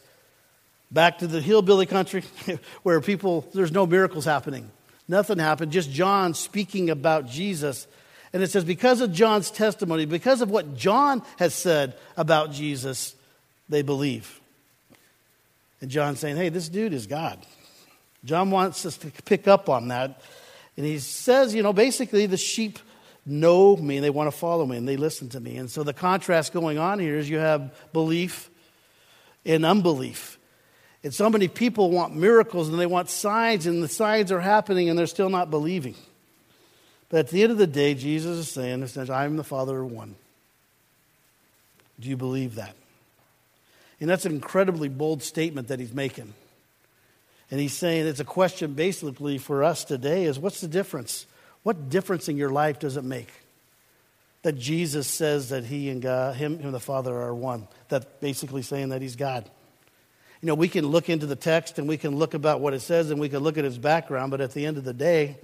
back 0.92 1.20
to 1.20 1.28
the 1.28 1.40
hillbilly 1.40 1.86
country 1.86 2.24
where 2.84 3.00
people, 3.00 3.48
there's 3.54 3.72
no 3.72 3.86
miracles 3.86 4.26
happening. 4.26 4.70
Nothing 5.08 5.38
happened, 5.38 5.72
just 5.72 5.92
John 5.92 6.34
speaking 6.34 6.90
about 6.90 7.30
Jesus 7.30 7.88
and 8.34 8.42
it 8.42 8.50
says, 8.50 8.66
because 8.66 9.00
of 9.00 9.14
John's 9.14 9.52
testimony, 9.52 10.06
because 10.06 10.42
of 10.42 10.50
what 10.50 10.76
John 10.76 11.22
has 11.38 11.54
said 11.54 11.96
about 12.18 12.52
Jesus, 12.52 13.16
they 13.70 13.84
believe. 13.84 14.42
And 15.80 15.92
John's 15.92 16.20
saying, 16.20 16.38
hey, 16.38 16.50
this 16.50 16.68
dude 16.68 16.94
is 16.94 17.06
God. 17.06 17.38
John 18.26 18.52
wants 18.52 18.86
us 18.86 18.98
to 18.98 19.12
pick 19.26 19.48
up 19.48 19.70
on 19.70 19.90
that. 19.90 20.22
And 20.78 20.86
he 20.86 21.00
says, 21.00 21.54
you 21.54 21.62
know, 21.62 21.74
basically 21.74 22.26
the 22.26 22.38
sheep 22.38 22.80
know 23.26 23.76
me 23.76 23.98
and 23.98 24.04
they 24.04 24.10
want 24.10 24.32
to 24.32 24.38
follow 24.38 24.66
me 24.66 24.78
and 24.78 24.88
they 24.88 24.98
listen 24.98 25.30
to 25.30 25.40
me. 25.40 25.58
And 25.58 25.70
so 25.70 25.84
the 25.84 25.94
contrast 25.94 26.54
going 26.54 26.78
on 26.78 27.00
here 27.00 27.18
is 27.18 27.30
you 27.30 27.38
have 27.38 27.74
belief 27.94 28.50
and 29.46 29.66
unbelief. 29.66 30.40
And 31.04 31.14
so 31.14 31.30
many 31.30 31.48
people 31.50 31.92
want 31.92 32.16
miracles 32.16 32.70
and 32.70 32.80
they 32.80 32.86
want 32.86 33.10
signs, 33.10 33.66
and 33.66 33.84
the 33.84 33.90
signs 33.90 34.32
are 34.32 34.40
happening 34.40 34.90
and 34.90 34.98
they're 34.98 35.06
still 35.06 35.30
not 35.30 35.50
believing. 35.50 35.96
But 37.10 37.20
at 37.20 37.28
the 37.28 37.44
end 37.44 37.52
of 37.52 37.58
the 37.58 37.68
day, 37.68 37.94
Jesus 37.94 38.38
is 38.38 38.50
saying, 38.50 39.10
I 39.10 39.26
am 39.26 39.36
the 39.36 39.44
Father 39.44 39.82
of 39.82 39.92
one. 39.92 40.16
Do 42.00 42.10
you 42.10 42.18
believe 42.18 42.56
that? 42.56 42.76
And 44.00 44.10
that's 44.10 44.26
an 44.26 44.32
incredibly 44.32 44.90
bold 44.90 45.24
statement 45.24 45.68
that 45.68 45.80
he's 45.80 45.94
making. 45.94 46.34
And 47.52 47.60
he's 47.60 47.74
saying 47.74 48.08
it's 48.08 48.20
a 48.20 48.26
question 48.26 48.74
basically 48.74 49.38
for 49.38 49.64
us 49.64 49.84
today 49.84 50.26
is 50.26 50.40
what's 50.40 50.62
the 50.62 50.68
difference? 50.68 51.26
What 51.64 51.90
difference 51.90 52.28
in 52.28 52.38
your 52.38 52.50
life 52.50 52.80
does 52.80 52.98
it 52.98 53.04
make? 53.04 53.30
That 54.42 54.54
Jesus 54.54 55.08
says 55.08 55.50
that 55.50 55.64
he 55.64 55.90
and 55.90 56.02
God, 56.02 56.36
him 56.36 56.60
and 56.62 56.74
the 56.74 56.80
Father 56.80 57.16
are 57.16 57.34
one. 57.34 57.68
That 57.90 58.20
basically 58.20 58.62
saying 58.62 58.90
that 58.90 59.02
he's 59.02 59.16
God. 59.16 59.50
You 60.42 60.48
know, 60.48 60.56
we 60.56 60.68
can 60.68 60.88
look 60.88 61.10
into 61.10 61.26
the 61.26 61.38
text 61.38 61.80
and 61.80 61.88
we 61.88 61.98
can 61.98 62.18
look 62.18 62.34
about 62.34 62.60
what 62.60 62.74
it 62.74 62.82
says 62.82 63.12
and 63.12 63.20
we 63.20 63.30
can 63.30 63.40
look 63.40 63.58
at 63.58 63.64
his 63.64 63.78
background, 63.78 64.32
but 64.32 64.42
at 64.42 64.52
the 64.52 64.66
end 64.66 64.78
of 64.78 64.84
the 64.84 64.94
day, 64.94 65.38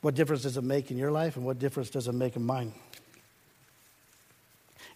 what 0.00 0.14
difference 0.14 0.42
does 0.42 0.56
it 0.56 0.62
make 0.62 0.90
in 0.90 0.98
your 0.98 1.10
life, 1.10 1.36
and 1.36 1.44
what 1.44 1.58
difference 1.58 1.90
does 1.90 2.06
it 2.06 2.12
make 2.12 2.36
in 2.36 2.44
mine? 2.46 2.72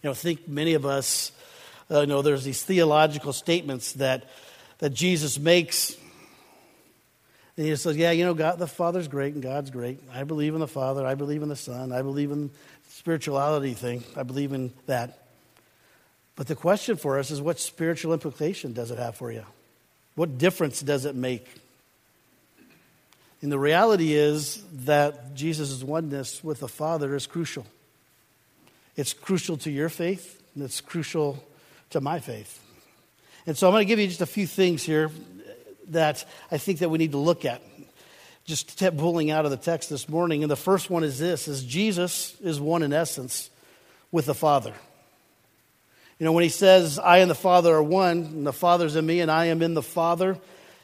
You 0.01 0.07
know, 0.07 0.11
I 0.11 0.13
think 0.13 0.47
many 0.47 0.73
of 0.73 0.85
us 0.85 1.31
uh, 1.89 2.05
know 2.05 2.21
there's 2.21 2.43
these 2.43 2.63
theological 2.63 3.33
statements 3.33 3.91
that, 3.93 4.23
that 4.81 4.89
Jesus 4.89 5.39
makes. 5.39 5.95
And 7.55 7.65
he 7.65 7.75
says, 7.77 7.95
Yeah, 7.95 8.11
you 8.11 8.25
know, 8.25 8.33
God 8.33 8.59
the 8.59 8.67
Father's 8.67 9.07
great 9.07 9.33
and 9.33 9.41
God's 9.41 9.69
great. 9.69 10.01
I 10.13 10.25
believe 10.25 10.53
in 10.53 10.59
the 10.59 10.67
Father. 10.67 11.05
I 11.05 11.15
believe 11.15 11.41
in 11.41 11.49
the 11.49 11.55
Son. 11.55 11.93
I 11.93 12.01
believe 12.01 12.31
in 12.31 12.49
spirituality 12.89 13.73
thing. 13.73 14.03
I 14.17 14.23
believe 14.23 14.51
in 14.51 14.73
that. 14.87 15.19
But 16.35 16.47
the 16.47 16.55
question 16.55 16.97
for 16.97 17.19
us 17.19 17.31
is 17.31 17.41
what 17.41 17.59
spiritual 17.59 18.13
implication 18.13 18.73
does 18.73 18.91
it 18.91 18.97
have 18.97 19.15
for 19.15 19.31
you? 19.31 19.45
What 20.15 20.37
difference 20.37 20.81
does 20.81 21.05
it 21.05 21.15
make? 21.15 21.47
And 23.41 23.51
the 23.51 23.59
reality 23.59 24.13
is 24.13 24.63
that 24.85 25.33
Jesus' 25.35 25.83
oneness 25.83 26.43
with 26.43 26.59
the 26.59 26.67
Father 26.67 27.15
is 27.15 27.27
crucial. 27.27 27.65
It's 28.95 29.13
crucial 29.13 29.57
to 29.57 29.71
your 29.71 29.89
faith, 29.89 30.41
and 30.53 30.63
it's 30.63 30.81
crucial 30.81 31.43
to 31.91 32.01
my 32.01 32.19
faith. 32.19 32.59
And 33.45 33.57
so 33.57 33.67
I'm 33.67 33.73
going 33.73 33.81
to 33.81 33.87
give 33.87 33.99
you 33.99 34.07
just 34.07 34.21
a 34.21 34.25
few 34.25 34.47
things 34.47 34.83
here 34.83 35.11
that 35.87 36.25
I 36.51 36.57
think 36.57 36.79
that 36.79 36.89
we 36.89 36.97
need 36.97 37.11
to 37.11 37.17
look 37.17 37.45
at. 37.45 37.61
Just 38.45 38.77
pulling 38.97 39.31
out 39.31 39.45
of 39.45 39.51
the 39.51 39.57
text 39.57 39.89
this 39.89 40.09
morning. 40.09 40.43
And 40.43 40.51
the 40.51 40.55
first 40.55 40.89
one 40.89 41.03
is 41.03 41.19
this 41.19 41.47
is 41.47 41.63
Jesus 41.63 42.35
is 42.41 42.59
one 42.59 42.83
in 42.83 42.91
essence 42.91 43.49
with 44.11 44.25
the 44.25 44.33
Father. 44.33 44.73
You 46.19 46.25
know, 46.25 46.33
when 46.33 46.43
he 46.43 46.49
says, 46.49 46.99
I 46.99 47.19
and 47.19 47.31
the 47.31 47.35
Father 47.35 47.73
are 47.75 47.83
one, 47.83 48.17
and 48.17 48.45
the 48.45 48.53
Father's 48.53 48.95
in 48.95 49.05
me, 49.05 49.21
and 49.21 49.31
I 49.31 49.45
am 49.45 49.61
in 49.61 49.73
the 49.73 49.81
Father, 49.81 50.37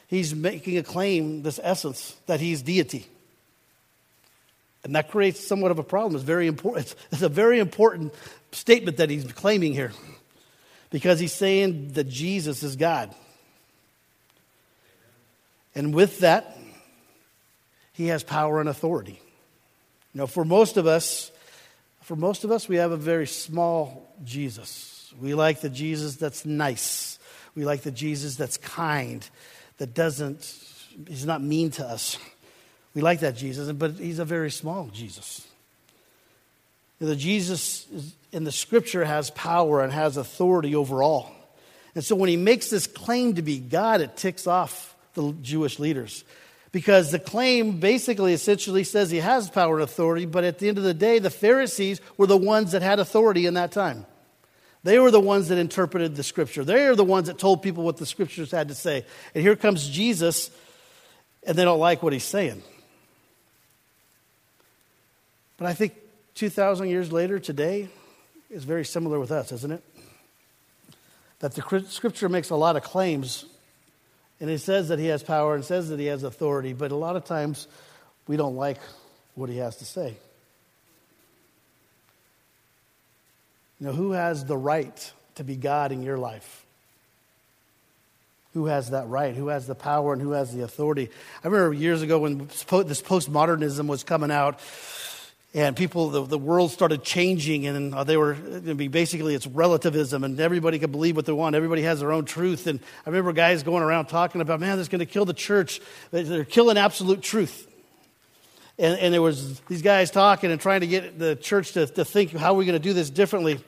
he's 0.08 0.34
making 0.34 0.78
a 0.78 0.82
claim, 0.82 1.42
this 1.42 1.60
essence, 1.62 2.16
that 2.26 2.40
he's 2.40 2.62
deity. 2.62 3.06
And 4.82 4.96
that 4.96 5.10
creates 5.10 5.46
somewhat 5.46 5.70
of 5.70 5.78
a 5.78 5.84
problem. 5.84 6.16
It's 6.16 6.24
very 6.24 6.46
important. 6.46 6.94
It's 7.12 7.22
a 7.22 7.28
very 7.28 7.58
important 7.58 8.14
statement 8.52 8.96
that 8.96 9.10
he's 9.10 9.30
claiming 9.32 9.74
here. 9.74 9.92
Because 10.90 11.20
he's 11.20 11.32
saying 11.32 11.92
that 11.92 12.08
Jesus 12.08 12.62
is 12.62 12.76
God. 12.76 13.14
And 15.74 15.94
with 15.94 16.20
that, 16.20 16.56
he 17.92 18.06
has 18.06 18.22
power 18.22 18.60
and 18.60 18.68
authority. 18.68 19.20
You 20.14 20.18
know, 20.18 20.26
for 20.26 20.44
most 20.44 20.76
of 20.76 20.86
us, 20.86 21.30
for 22.02 22.16
most 22.16 22.44
of 22.44 22.50
us, 22.50 22.68
we 22.68 22.76
have 22.76 22.90
a 22.90 22.96
very 22.96 23.26
small 23.26 24.10
Jesus. 24.24 25.12
We 25.20 25.34
like 25.34 25.60
the 25.60 25.68
Jesus 25.68 26.16
that's 26.16 26.46
nice. 26.46 27.18
We 27.54 27.64
like 27.64 27.82
the 27.82 27.90
Jesus 27.90 28.36
that's 28.36 28.56
kind 28.56 29.28
that 29.78 29.94
doesn't, 29.94 30.54
he's 31.06 31.26
not 31.26 31.42
mean 31.42 31.70
to 31.72 31.86
us. 31.86 32.18
We 32.94 33.02
like 33.02 33.20
that 33.20 33.36
Jesus, 33.36 33.70
but 33.72 33.92
he's 33.92 34.18
a 34.18 34.24
very 34.24 34.50
small 34.50 34.86
Jesus. 34.92 35.46
The 36.98 37.14
Jesus 37.14 37.86
in 38.32 38.44
the 38.44 38.52
scripture 38.52 39.04
has 39.04 39.30
power 39.30 39.82
and 39.82 39.92
has 39.92 40.16
authority 40.16 40.74
over 40.74 41.02
all. 41.02 41.34
And 41.94 42.04
so 42.04 42.14
when 42.14 42.28
he 42.28 42.36
makes 42.36 42.70
this 42.70 42.86
claim 42.86 43.34
to 43.34 43.42
be 43.42 43.58
God, 43.58 44.00
it 44.00 44.16
ticks 44.16 44.46
off 44.46 44.94
the 45.14 45.32
Jewish 45.42 45.78
leaders. 45.78 46.24
Because 46.70 47.10
the 47.10 47.18
claim 47.18 47.80
basically 47.80 48.34
essentially 48.34 48.84
says 48.84 49.10
he 49.10 49.18
has 49.18 49.48
power 49.48 49.76
and 49.76 49.82
authority, 49.82 50.26
but 50.26 50.44
at 50.44 50.58
the 50.58 50.68
end 50.68 50.78
of 50.78 50.84
the 50.84 50.94
day, 50.94 51.18
the 51.18 51.30
Pharisees 51.30 52.00
were 52.16 52.26
the 52.26 52.36
ones 52.36 52.72
that 52.72 52.82
had 52.82 52.98
authority 52.98 53.46
in 53.46 53.54
that 53.54 53.72
time. 53.72 54.04
They 54.84 54.98
were 54.98 55.10
the 55.10 55.20
ones 55.20 55.48
that 55.48 55.58
interpreted 55.58 56.14
the 56.14 56.22
scripture. 56.22 56.64
They 56.64 56.86
are 56.86 56.94
the 56.94 57.04
ones 57.04 57.26
that 57.26 57.38
told 57.38 57.62
people 57.62 57.84
what 57.84 57.96
the 57.96 58.06
scriptures 58.06 58.50
had 58.50 58.68
to 58.68 58.74
say. 58.74 59.04
And 59.34 59.42
here 59.42 59.56
comes 59.56 59.88
Jesus, 59.88 60.50
and 61.42 61.56
they 61.56 61.64
don't 61.64 61.80
like 61.80 62.02
what 62.02 62.12
he's 62.12 62.24
saying. 62.24 62.62
But 65.56 65.66
I 65.66 65.74
think 65.74 65.94
2,000 66.34 66.88
years 66.88 67.10
later, 67.10 67.38
today, 67.38 67.88
is 68.50 68.64
very 68.64 68.84
similar 68.84 69.20
with 69.20 69.30
us, 69.30 69.52
isn't 69.52 69.72
it? 69.72 69.82
That 71.40 71.54
the 71.54 71.84
scripture 71.88 72.28
makes 72.28 72.50
a 72.50 72.56
lot 72.56 72.76
of 72.76 72.82
claims, 72.82 73.44
And 74.40 74.48
it 74.50 74.60
says 74.60 74.88
that 74.88 74.98
he 74.98 75.06
has 75.06 75.22
power 75.22 75.54
and 75.54 75.64
says 75.64 75.88
that 75.88 75.98
he 75.98 76.06
has 76.06 76.22
authority, 76.22 76.72
but 76.72 76.92
a 76.92 76.96
lot 76.96 77.16
of 77.16 77.24
times 77.24 77.66
we 78.26 78.36
don't 78.36 78.56
like 78.56 78.78
what 79.34 79.48
he 79.48 79.56
has 79.56 79.76
to 79.76 79.84
say. 79.84 80.16
You 83.80 83.86
know, 83.88 83.92
who 83.92 84.12
has 84.12 84.44
the 84.44 84.56
right 84.56 85.12
to 85.36 85.44
be 85.44 85.56
God 85.56 85.92
in 85.92 86.02
your 86.02 86.18
life? 86.18 86.64
Who 88.54 88.66
has 88.66 88.90
that 88.90 89.08
right? 89.08 89.34
Who 89.34 89.48
has 89.48 89.66
the 89.66 89.74
power 89.74 90.12
and 90.12 90.22
who 90.22 90.32
has 90.32 90.52
the 90.52 90.62
authority? 90.62 91.10
I 91.44 91.48
remember 91.48 91.74
years 91.74 92.02
ago 92.02 92.18
when 92.20 92.38
this 92.48 92.64
postmodernism 92.64 93.86
was 93.86 94.02
coming 94.04 94.30
out, 94.30 94.60
and 95.54 95.74
people, 95.74 96.10
the, 96.10 96.24
the 96.26 96.38
world 96.38 96.70
started 96.72 97.02
changing, 97.02 97.66
and 97.66 97.94
uh, 97.94 98.04
they 98.04 98.18
were 98.18 98.34
gonna 98.34 98.74
be 98.74 98.88
basically 98.88 99.34
it's 99.34 99.46
relativism, 99.46 100.22
and 100.22 100.38
everybody 100.38 100.78
could 100.78 100.92
believe 100.92 101.16
what 101.16 101.24
they 101.24 101.32
want. 101.32 101.56
Everybody 101.56 101.82
has 101.82 102.00
their 102.00 102.12
own 102.12 102.26
truth. 102.26 102.66
And 102.66 102.80
I 103.06 103.10
remember 103.10 103.32
guys 103.32 103.62
going 103.62 103.82
around 103.82 104.06
talking 104.06 104.40
about, 104.40 104.60
man, 104.60 104.76
that's 104.76 104.88
going 104.88 104.98
to 105.00 105.06
kill 105.06 105.24
the 105.24 105.32
church. 105.32 105.80
They're 106.10 106.44
killing 106.44 106.76
absolute 106.76 107.22
truth. 107.22 107.66
And, 108.78 108.98
and 109.00 109.12
there 109.12 109.22
was 109.22 109.58
these 109.60 109.82
guys 109.82 110.10
talking 110.10 110.52
and 110.52 110.60
trying 110.60 110.82
to 110.82 110.86
get 110.86 111.18
the 111.18 111.34
church 111.34 111.72
to, 111.72 111.86
to 111.86 112.04
think, 112.04 112.32
how 112.32 112.52
are 112.52 112.56
we 112.56 112.64
going 112.64 112.80
to 112.80 112.88
do 112.88 112.92
this 112.92 113.10
differently? 113.10 113.58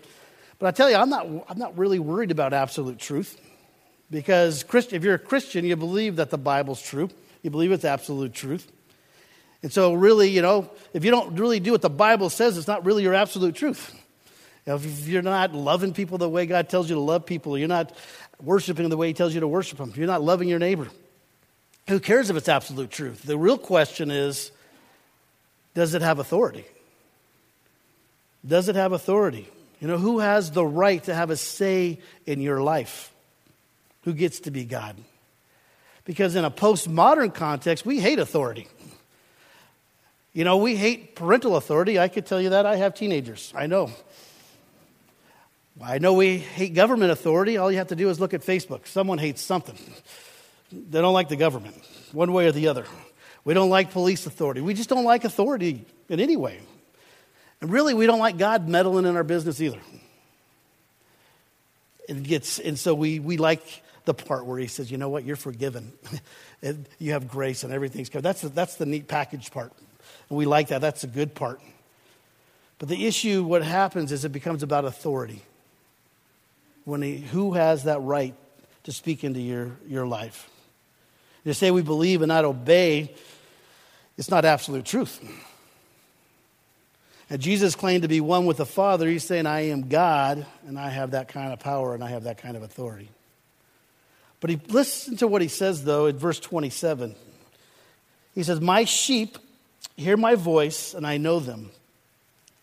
But 0.59 0.67
I 0.67 0.71
tell 0.73 0.91
you, 0.91 0.97
I'm 0.97 1.09
not, 1.09 1.27
I'm 1.49 1.59
not 1.59 1.77
really 1.79 1.99
worried 1.99 2.31
about 2.31 2.53
absolute 2.53 2.99
truth. 2.99 3.41
Because 4.11 4.65
if 4.73 5.03
you're 5.03 5.15
a 5.15 5.19
Christian, 5.19 5.65
you 5.65 5.77
believe 5.77 6.17
that 6.17 6.31
the 6.31 6.39
Bible's 6.39 6.83
true. 6.83 7.09
You 7.43 7.51
believe 7.51 7.73
it's 7.73 7.85
absolute 7.85 8.35
truth. 8.35 8.71
And 9.63 9.73
so, 9.73 9.93
really, 9.93 10.31
you 10.31 10.43
know, 10.43 10.71
if 10.95 11.05
you 11.05 11.11
don't 11.11 11.37
really 11.37 11.61
do 11.61 11.73
what 11.73 11.83
the 11.83 11.91
Bible 11.91 12.31
says, 12.31 12.57
it's 12.57 12.67
not 12.67 12.85
really 12.85 13.03
your 13.03 13.15
absolute 13.15 13.55
truth. 13.55 13.95
You 14.67 14.73
know, 14.73 14.77
if 14.77 15.09
you're 15.09 15.23
not 15.23 15.55
loving 15.55 15.93
people 15.93 16.19
the 16.19 16.29
way 16.29 16.47
God 16.47 16.69
tells 16.69 16.89
you 16.89 16.95
to 16.95 17.01
love 17.01 17.27
people, 17.27 17.59
you're 17.59 17.69
not 17.69 17.93
worshiping 18.43 18.89
the 18.89 18.97
way 18.97 19.09
He 19.09 19.15
tells 19.15 19.35
you 19.35 19.41
to 19.41 19.49
worship 19.49 19.79
them, 19.79 19.93
you're 19.97 20.07
not 20.07 20.23
loving 20.23 20.49
your 20.49 20.59
neighbor, 20.59 20.89
who 21.89 22.01
cares 22.01 22.31
if 22.31 22.37
it's 22.37 22.49
absolute 22.49 22.91
truth? 22.91 23.23
The 23.23 23.37
real 23.37 23.59
question 23.59 24.11
is 24.11 24.53
does 25.75 25.95
it 25.95 26.03
have 26.03 26.19
authority? 26.19 26.65
Does 28.47 28.69
it 28.69 28.77
have 28.77 28.93
authority? 28.93 29.49
You 29.81 29.89
know, 29.89 29.99
who 29.99 30.19
has 30.19 30.51
the 30.51 30.65
right 30.65 31.03
to 31.05 31.15
have 31.15 31.31
a 31.31 31.37
say 31.37 32.01
in 32.27 32.41
your 32.41 32.63
life? 32.63 33.13
Who 34.03 34.13
gets 34.13 34.41
to 34.41 34.51
be 34.51 34.65
God? 34.65 34.97
Because 36.05 36.35
in 36.37 36.45
a 36.45 36.51
postmodern 36.51 37.35
context, 37.35 37.85
we 37.85 38.01
hate 38.01 38.19
authority. 38.19 38.69
You 40.33 40.45
know, 40.45 40.59
we 40.59 40.77
hate 40.77 41.17
parental 41.17 41.57
authority. 41.57 41.99
I 41.99 42.09
could 42.09 42.27
tell 42.27 42.41
you 42.41 42.51
that. 42.51 42.67
I 42.67 42.77
have 42.77 42.95
teenagers. 42.95 43.53
I 43.57 43.67
know. 43.67 43.91
I 45.83 45.99
know 45.99 46.15
we 46.15 46.39
hate 46.39 46.75
government 46.75 47.11
authority. 47.11 47.57
All 47.57 47.71
you 47.71 47.79
have 47.79 47.89
to 47.89 47.97
do 47.97 48.11
is 48.11 48.21
look 48.21 48.35
at 48.35 48.43
Facebook. 48.43 48.87
Someone 48.87 49.19
hates 49.19 49.41
something. 49.41 49.77
They 50.71 51.01
don't 51.01 51.15
like 51.15 51.29
the 51.29 51.37
government, 51.37 51.75
one 52.13 52.33
way 52.33 52.47
or 52.47 52.53
the 52.53 52.69
other. 52.69 52.85
We 53.45 53.55
don't 53.55 53.71
like 53.71 53.91
police 53.91 54.27
authority. 54.27 54.61
We 54.61 54.75
just 54.75 54.89
don't 54.89 55.05
like 55.05 55.25
authority 55.25 55.85
in 56.09 56.21
any 56.21 56.37
way. 56.37 56.61
And 57.61 57.73
really, 57.73 57.95
we 57.95 58.07
don't 58.07 58.19
like 58.21 58.39
God 58.39 58.69
meddling 58.69 59.07
in 59.07 59.17
our 59.17 59.25
business 59.25 59.61
either. 59.61 59.81
It 62.09 62.23
gets, 62.23 62.59
and 62.59 62.79
so 62.79 62.95
we, 62.95 63.19
we 63.19 63.37
like 63.37 63.63
the 64.05 64.15
part 64.15 64.47
where 64.47 64.59
he 64.59 64.67
says, 64.67 64.91
you 64.91 64.99
know 64.99 65.09
what, 65.09 65.25
you're 65.25 65.37
forgiven. 65.37 65.93
you 66.99 67.13
have 67.13 67.29
grace 67.29 67.65
and 67.65 67.73
everything's 67.73 68.09
covered. 68.09 68.23
That's 68.23 68.43
the, 68.43 68.49
that's 68.49 68.77
the 68.77 68.87
neat 68.87 69.09
package 69.09 69.51
part. 69.51 69.73
And 70.31 70.39
we 70.39 70.47
like 70.47 70.69
that. 70.69 70.81
That's 70.81 71.03
the 71.03 71.09
good 71.09 71.35
part. 71.35 71.61
But 72.79 72.89
the 72.89 73.07
issue, 73.07 73.45
what 73.45 73.63
happens 73.63 74.11
is 74.11 74.25
it 74.25 74.33
becomes 74.33 74.63
about 74.63 74.87
authority. 74.87 75.43
When 76.85 77.03
he, 77.03 77.19
who 77.19 77.53
has 77.53 77.85
that 77.85 78.01
right 78.01 78.35
to 78.85 78.93
speak 78.93 79.23
into 79.23 79.41
your, 79.41 79.77
your 79.87 80.07
life? 80.07 80.49
To 81.45 81.53
say 81.53 81.71
we 81.71 81.83
believe 81.83 82.23
and 82.23 82.29
not 82.29 82.45
obey, 82.45 83.15
it's 84.17 84.31
not 84.31 84.45
absolute 84.45 84.87
truth. 84.87 85.21
And 87.29 87.41
Jesus 87.41 87.75
claimed 87.75 88.03
to 88.03 88.09
be 88.09 88.21
one 88.21 88.47
with 88.47 88.57
the 88.57 88.67
Father. 88.67 89.09
He's 89.09 89.25
saying, 89.25 89.47
I 89.47 89.69
am 89.69 89.89
God, 89.89 90.47
and 90.67 90.79
I 90.79 90.89
have 90.89 91.13
that 91.13 91.29
kind 91.29 91.53
of 91.53 91.61
power, 91.61 91.95
and 91.95 92.03
I 92.03 92.11
have 92.11 92.25
that 92.25 92.39
kind 92.39 92.57
of 92.57 92.63
authority. 92.63 93.11
But 94.41 94.51
he 94.51 94.61
listen 94.69 95.17
to 95.19 95.29
what 95.29 95.43
he 95.43 95.49
says, 95.49 95.85
though, 95.85 96.07
in 96.07 96.19
verse 96.19 96.41
27. 96.41 97.15
He 98.35 98.43
says, 98.43 98.61
My 98.61 98.85
sheep 98.85 99.39
hear 100.01 100.17
my 100.17 100.35
voice, 100.35 100.95
and 100.95 101.07
I 101.07 101.17
know 101.19 101.41
them, 101.41 101.71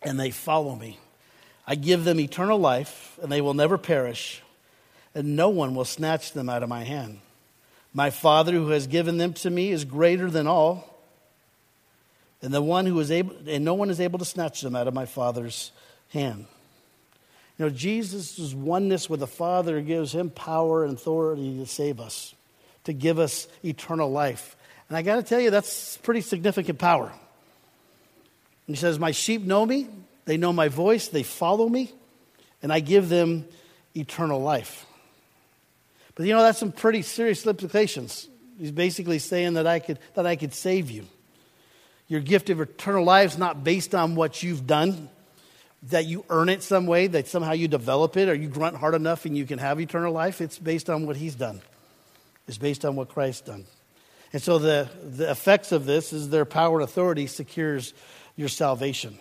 and 0.02 0.20
they 0.20 0.32
follow 0.32 0.76
me. 0.76 1.00
I 1.66 1.76
give 1.76 2.04
them 2.04 2.20
eternal 2.20 2.60
life, 2.60 3.18
and 3.22 3.32
they 3.32 3.42
will 3.42 3.54
never 3.54 3.78
perish, 3.78 4.42
and 5.14 5.36
no 5.36 5.50
one 5.50 5.76
will 5.76 5.86
snatch 5.86 6.34
them 6.34 6.50
out 6.50 6.64
of 6.64 6.70
my 6.70 6.84
hand. 6.84 7.20
My 7.94 8.10
Father 8.10 8.52
who 8.52 8.70
has 8.70 8.88
given 8.88 9.18
them 9.18 9.34
to 9.34 9.50
me 9.50 9.72
is 9.72 9.86
greater 9.86 10.30
than 10.30 10.48
all 10.48 10.98
and 12.42 12.54
the 12.54 12.62
one 12.62 12.86
who 12.86 13.00
is 13.00 13.12
able, 13.12 13.36
and 13.48 13.66
no 13.66 13.74
one 13.74 13.90
is 13.90 14.00
able 14.00 14.20
to 14.20 14.26
snatch 14.26 14.62
them 14.62 14.76
out 14.76 14.88
of 14.88 14.94
my 14.94 15.06
Father's 15.06 15.72
hand. 16.10 16.46
You 17.58 17.66
know, 17.66 17.70
Jesus' 17.70 18.54
oneness 18.54 19.10
with 19.10 19.20
the 19.20 19.28
Father 19.28 19.82
gives 19.82 20.14
him 20.14 20.30
power 20.30 20.86
and 20.86 20.94
authority 20.94 21.58
to 21.58 21.66
save 21.66 22.00
us, 22.00 22.36
to 22.84 22.94
give 22.94 23.18
us 23.18 23.48
eternal 23.66 24.12
life. 24.12 24.56
And 24.88 24.96
I 24.96 25.02
got 25.02 25.16
to 25.16 25.24
tell 25.24 25.40
you, 25.40 25.50
that's 25.50 25.98
pretty 25.98 26.22
significant 26.22 26.78
power. 26.78 27.12
He 28.68 28.76
says, 28.76 29.00
My 29.00 29.12
sheep 29.12 29.42
know 29.42 29.66
me, 29.66 29.88
they 30.26 30.38
know 30.38 30.54
my 30.54 30.68
voice, 30.68 31.08
they 31.08 31.24
follow 31.24 31.68
me, 31.68 31.92
and 32.62 32.72
I 32.72 32.82
give 32.82 33.10
them 33.10 33.48
eternal 33.96 34.42
life. 34.42 34.86
But 36.16 36.26
you 36.26 36.34
know, 36.34 36.42
that's 36.42 36.60
some 36.60 36.72
pretty 36.72 37.02
serious 37.02 37.46
implications. 37.46 38.28
He's 38.60 38.72
basically 38.72 39.20
saying 39.20 39.54
that 39.54 39.68
I 39.68 39.80
could, 39.80 40.00
that 40.16 40.26
I 40.26 40.36
could 40.36 40.54
save 40.54 40.90
you. 40.92 41.06
Your 42.08 42.22
gift 42.22 42.50
of 42.50 42.60
eternal 42.60 43.04
life 43.04 43.32
is 43.32 43.38
not 43.38 43.64
based 43.64 43.94
on 43.94 44.16
what 44.16 44.42
you've 44.42 44.66
done, 44.66 45.10
that 45.84 46.06
you 46.06 46.26
earn 46.30 46.50
it 46.50 46.64
some 46.64 46.88
way, 46.88 47.08
that 47.08 47.28
somehow 47.28 47.52
you 47.52 47.68
develop 47.68 48.18
it, 48.18 48.30
or 48.30 48.34
you 48.34 48.48
grunt 48.48 48.76
hard 48.78 48.96
enough 48.96 49.26
and 49.26 49.38
you 49.38 49.46
can 49.46 49.60
have 49.60 49.80
eternal 49.80 50.12
life. 50.12 50.42
It's 50.42 50.58
based 50.58 50.90
on 50.90 51.06
what 51.06 51.18
He's 51.18 51.36
done, 51.36 51.62
it's 52.48 52.58
based 52.58 52.84
on 52.84 52.96
what 52.96 53.10
Christ's 53.10 53.42
done. 53.42 53.66
And 54.34 54.42
so 54.42 54.60
the, 54.60 54.90
the 55.04 55.32
effects 55.32 55.72
of 55.72 55.86
this 55.86 56.12
is 56.12 56.30
their 56.30 56.46
power 56.46 56.80
and 56.80 56.84
authority 56.84 57.28
secures 57.28 57.94
your 58.36 58.50
salvation. 58.50 59.18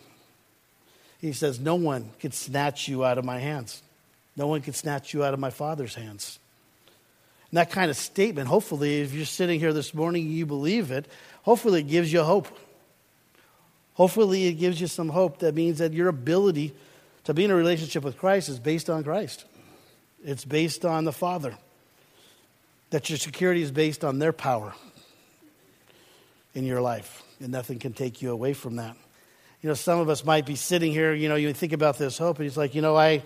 He 1.20 1.32
says, 1.32 1.60
No 1.60 1.76
one 1.76 2.10
can 2.20 2.32
snatch 2.32 2.88
you 2.88 3.04
out 3.04 3.18
of 3.18 3.24
my 3.24 3.38
hands. 3.38 3.82
No 4.36 4.46
one 4.48 4.60
can 4.60 4.74
snatch 4.74 5.14
you 5.14 5.24
out 5.24 5.32
of 5.32 5.40
my 5.40 5.50
Father's 5.50 5.94
hands. 5.94 6.38
And 7.50 7.58
that 7.58 7.70
kind 7.70 7.90
of 7.90 7.96
statement, 7.96 8.48
hopefully, 8.48 9.00
if 9.00 9.14
you're 9.14 9.24
sitting 9.24 9.60
here 9.60 9.72
this 9.72 9.94
morning, 9.94 10.28
you 10.28 10.44
believe 10.44 10.90
it, 10.90 11.06
hopefully 11.42 11.80
it 11.80 11.88
gives 11.88 12.12
you 12.12 12.22
hope. 12.22 12.48
Hopefully, 13.94 14.46
it 14.46 14.54
gives 14.54 14.78
you 14.78 14.88
some 14.88 15.08
hope 15.08 15.38
that 15.38 15.54
means 15.54 15.78
that 15.78 15.94
your 15.94 16.08
ability 16.08 16.74
to 17.24 17.32
be 17.32 17.44
in 17.44 17.50
a 17.50 17.56
relationship 17.56 18.04
with 18.04 18.18
Christ 18.18 18.50
is 18.50 18.58
based 18.58 18.90
on 18.90 19.04
Christ. 19.04 19.46
It's 20.22 20.44
based 20.44 20.84
on 20.84 21.04
the 21.04 21.12
Father. 21.12 21.56
That 22.90 23.08
your 23.08 23.18
security 23.18 23.62
is 23.62 23.70
based 23.70 24.04
on 24.04 24.18
their 24.18 24.32
power 24.32 24.74
in 26.56 26.64
your 26.64 26.80
life, 26.80 27.22
and 27.38 27.50
nothing 27.50 27.78
can 27.78 27.92
take 27.92 28.22
you 28.22 28.32
away 28.32 28.54
from 28.54 28.76
that. 28.76 28.96
You 29.60 29.68
know, 29.68 29.74
some 29.74 29.98
of 29.98 30.08
us 30.08 30.24
might 30.24 30.46
be 30.46 30.56
sitting 30.56 30.90
here, 30.90 31.12
you 31.12 31.28
know, 31.28 31.36
you 31.36 31.52
think 31.52 31.74
about 31.74 31.98
this 31.98 32.16
hope, 32.16 32.38
and 32.38 32.46
it's 32.46 32.56
like, 32.56 32.74
you 32.74 32.80
know, 32.80 32.96
I 32.96 33.22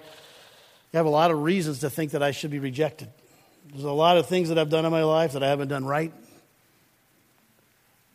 have 0.92 1.06
a 1.06 1.10
lot 1.10 1.30
of 1.30 1.40
reasons 1.40 1.78
to 1.80 1.90
think 1.90 2.10
that 2.10 2.24
I 2.24 2.32
should 2.32 2.50
be 2.50 2.58
rejected. 2.58 3.08
There's 3.70 3.84
a 3.84 3.92
lot 3.92 4.18
of 4.18 4.26
things 4.26 4.48
that 4.48 4.58
I've 4.58 4.68
done 4.68 4.84
in 4.84 4.90
my 4.90 5.04
life 5.04 5.34
that 5.34 5.44
I 5.44 5.48
haven't 5.48 5.68
done 5.68 5.84
right. 5.84 6.12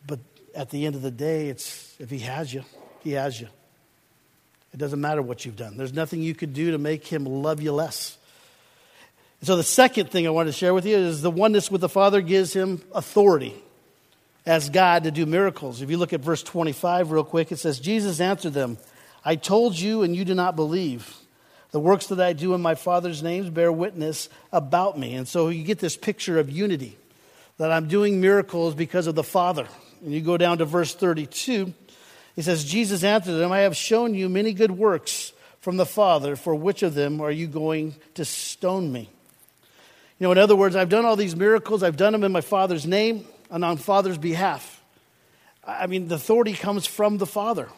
But 0.06 0.20
at 0.54 0.68
the 0.68 0.84
end 0.84 0.96
of 0.96 1.02
the 1.02 1.10
day, 1.10 1.48
it's 1.48 1.96
if 1.98 2.10
He 2.10 2.18
has 2.18 2.52
you, 2.52 2.62
He 3.02 3.12
has 3.12 3.40
you. 3.40 3.48
It 4.74 4.76
doesn't 4.76 5.00
matter 5.00 5.22
what 5.22 5.46
you've 5.46 5.56
done. 5.56 5.78
There's 5.78 5.94
nothing 5.94 6.20
you 6.20 6.34
could 6.34 6.52
do 6.52 6.72
to 6.72 6.78
make 6.78 7.06
Him 7.06 7.24
love 7.24 7.62
you 7.62 7.72
less. 7.72 8.18
So, 9.42 9.56
the 9.56 9.62
second 9.62 10.10
thing 10.10 10.26
I 10.26 10.30
want 10.30 10.48
to 10.48 10.52
share 10.52 10.74
with 10.74 10.84
you 10.84 10.96
is 10.96 11.22
the 11.22 11.30
oneness 11.30 11.70
with 11.70 11.80
the 11.80 11.88
Father 11.88 12.20
gives 12.20 12.52
Him 12.52 12.82
authority 12.92 13.54
as 14.46 14.70
God 14.70 15.04
to 15.04 15.10
do 15.10 15.26
miracles. 15.26 15.82
If 15.82 15.90
you 15.90 15.98
look 15.98 16.12
at 16.12 16.20
verse 16.20 16.42
25 16.42 17.10
real 17.10 17.24
quick, 17.24 17.50
it 17.50 17.58
says, 17.58 17.80
Jesus 17.80 18.20
answered 18.20 18.54
them, 18.54 18.78
I 19.24 19.34
told 19.34 19.76
you, 19.76 20.02
and 20.02 20.14
you 20.14 20.24
do 20.24 20.34
not 20.34 20.54
believe. 20.54 21.12
The 21.72 21.80
works 21.80 22.06
that 22.06 22.20
I 22.20 22.32
do 22.32 22.54
in 22.54 22.62
my 22.62 22.76
Father's 22.76 23.24
name 23.24 23.52
bear 23.52 23.72
witness 23.72 24.28
about 24.52 24.96
me. 24.96 25.14
And 25.14 25.26
so 25.26 25.48
you 25.48 25.64
get 25.64 25.80
this 25.80 25.96
picture 25.96 26.38
of 26.38 26.48
unity 26.48 26.96
that 27.58 27.72
I'm 27.72 27.88
doing 27.88 28.20
miracles 28.20 28.74
because 28.74 29.08
of 29.08 29.16
the 29.16 29.24
Father. 29.24 29.66
And 30.02 30.12
you 30.12 30.20
go 30.20 30.36
down 30.36 30.58
to 30.58 30.64
verse 30.64 30.94
32, 30.94 31.74
he 32.36 32.42
says, 32.42 32.64
Jesus 32.64 33.02
answered 33.02 33.32
them, 33.32 33.50
I 33.50 33.60
have 33.60 33.74
shown 33.74 34.14
you 34.14 34.28
many 34.28 34.52
good 34.52 34.70
works 34.70 35.32
from 35.60 35.78
the 35.78 35.86
Father. 35.86 36.36
For 36.36 36.54
which 36.54 36.82
of 36.82 36.94
them 36.94 37.20
are 37.20 37.30
you 37.30 37.46
going 37.46 37.96
to 38.14 38.24
stone 38.24 38.92
me? 38.92 39.10
You 40.18 40.26
know, 40.26 40.32
in 40.32 40.38
other 40.38 40.54
words, 40.54 40.76
I've 40.76 40.90
done 40.90 41.04
all 41.04 41.16
these 41.16 41.34
miracles, 41.34 41.82
I've 41.82 41.96
done 41.96 42.12
them 42.12 42.24
in 42.24 42.32
my 42.32 42.42
Father's 42.42 42.86
name 42.86 43.26
and 43.50 43.64
on 43.64 43.76
Father's 43.76 44.18
behalf. 44.18 44.82
I 45.66 45.86
mean, 45.86 46.08
the 46.08 46.14
authority 46.14 46.52
comes 46.52 46.86
from 46.86 47.18
the 47.18 47.26
Father. 47.26 47.68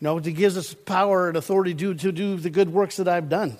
You 0.00 0.04
know, 0.04 0.18
it 0.18 0.32
gives 0.32 0.56
us 0.56 0.74
power 0.74 1.28
and 1.28 1.36
authority 1.36 1.74
to, 1.74 1.94
to 1.94 2.12
do 2.12 2.36
the 2.36 2.50
good 2.50 2.70
works 2.72 2.96
that 2.96 3.08
I've 3.08 3.28
done. 3.28 3.56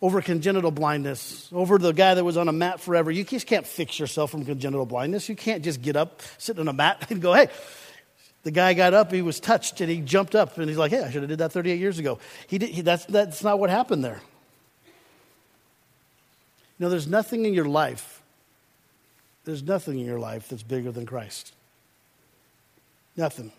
over 0.00 0.20
congenital 0.20 0.70
blindness, 0.70 1.48
over 1.52 1.78
the 1.78 1.92
guy 1.92 2.14
that 2.14 2.24
was 2.24 2.36
on 2.36 2.48
a 2.48 2.52
mat 2.52 2.80
forever. 2.80 3.10
You 3.10 3.24
just 3.24 3.46
can't 3.46 3.66
fix 3.66 3.98
yourself 3.98 4.30
from 4.30 4.44
congenital 4.44 4.86
blindness. 4.86 5.28
You 5.28 5.36
can't 5.36 5.64
just 5.64 5.82
get 5.82 5.96
up, 5.96 6.20
sit 6.38 6.58
on 6.58 6.68
a 6.68 6.72
mat, 6.72 7.06
and 7.10 7.20
go, 7.20 7.32
hey, 7.32 7.48
the 8.42 8.50
guy 8.50 8.74
got 8.74 8.92
up, 8.94 9.10
he 9.10 9.22
was 9.22 9.40
touched, 9.40 9.80
and 9.80 9.90
he 9.90 10.00
jumped 10.00 10.34
up, 10.34 10.58
and 10.58 10.68
he's 10.68 10.76
like, 10.76 10.90
hey, 10.90 11.02
I 11.02 11.10
should 11.10 11.22
have 11.22 11.30
did 11.30 11.38
that 11.38 11.52
38 11.52 11.78
years 11.78 11.98
ago. 11.98 12.18
He 12.46 12.58
did, 12.58 12.70
he, 12.70 12.82
that's, 12.82 13.06
that's 13.06 13.42
not 13.42 13.58
what 13.58 13.70
happened 13.70 14.04
there. 14.04 14.20
You 16.78 16.84
know, 16.84 16.90
there's 16.90 17.06
nothing 17.06 17.46
in 17.46 17.54
your 17.54 17.64
life, 17.64 18.22
there's 19.44 19.62
nothing 19.62 19.98
in 19.98 20.06
your 20.06 20.18
life 20.18 20.48
that's 20.48 20.62
bigger 20.62 20.90
than 20.90 21.06
Christ. 21.06 21.52
Nothing. 23.16 23.52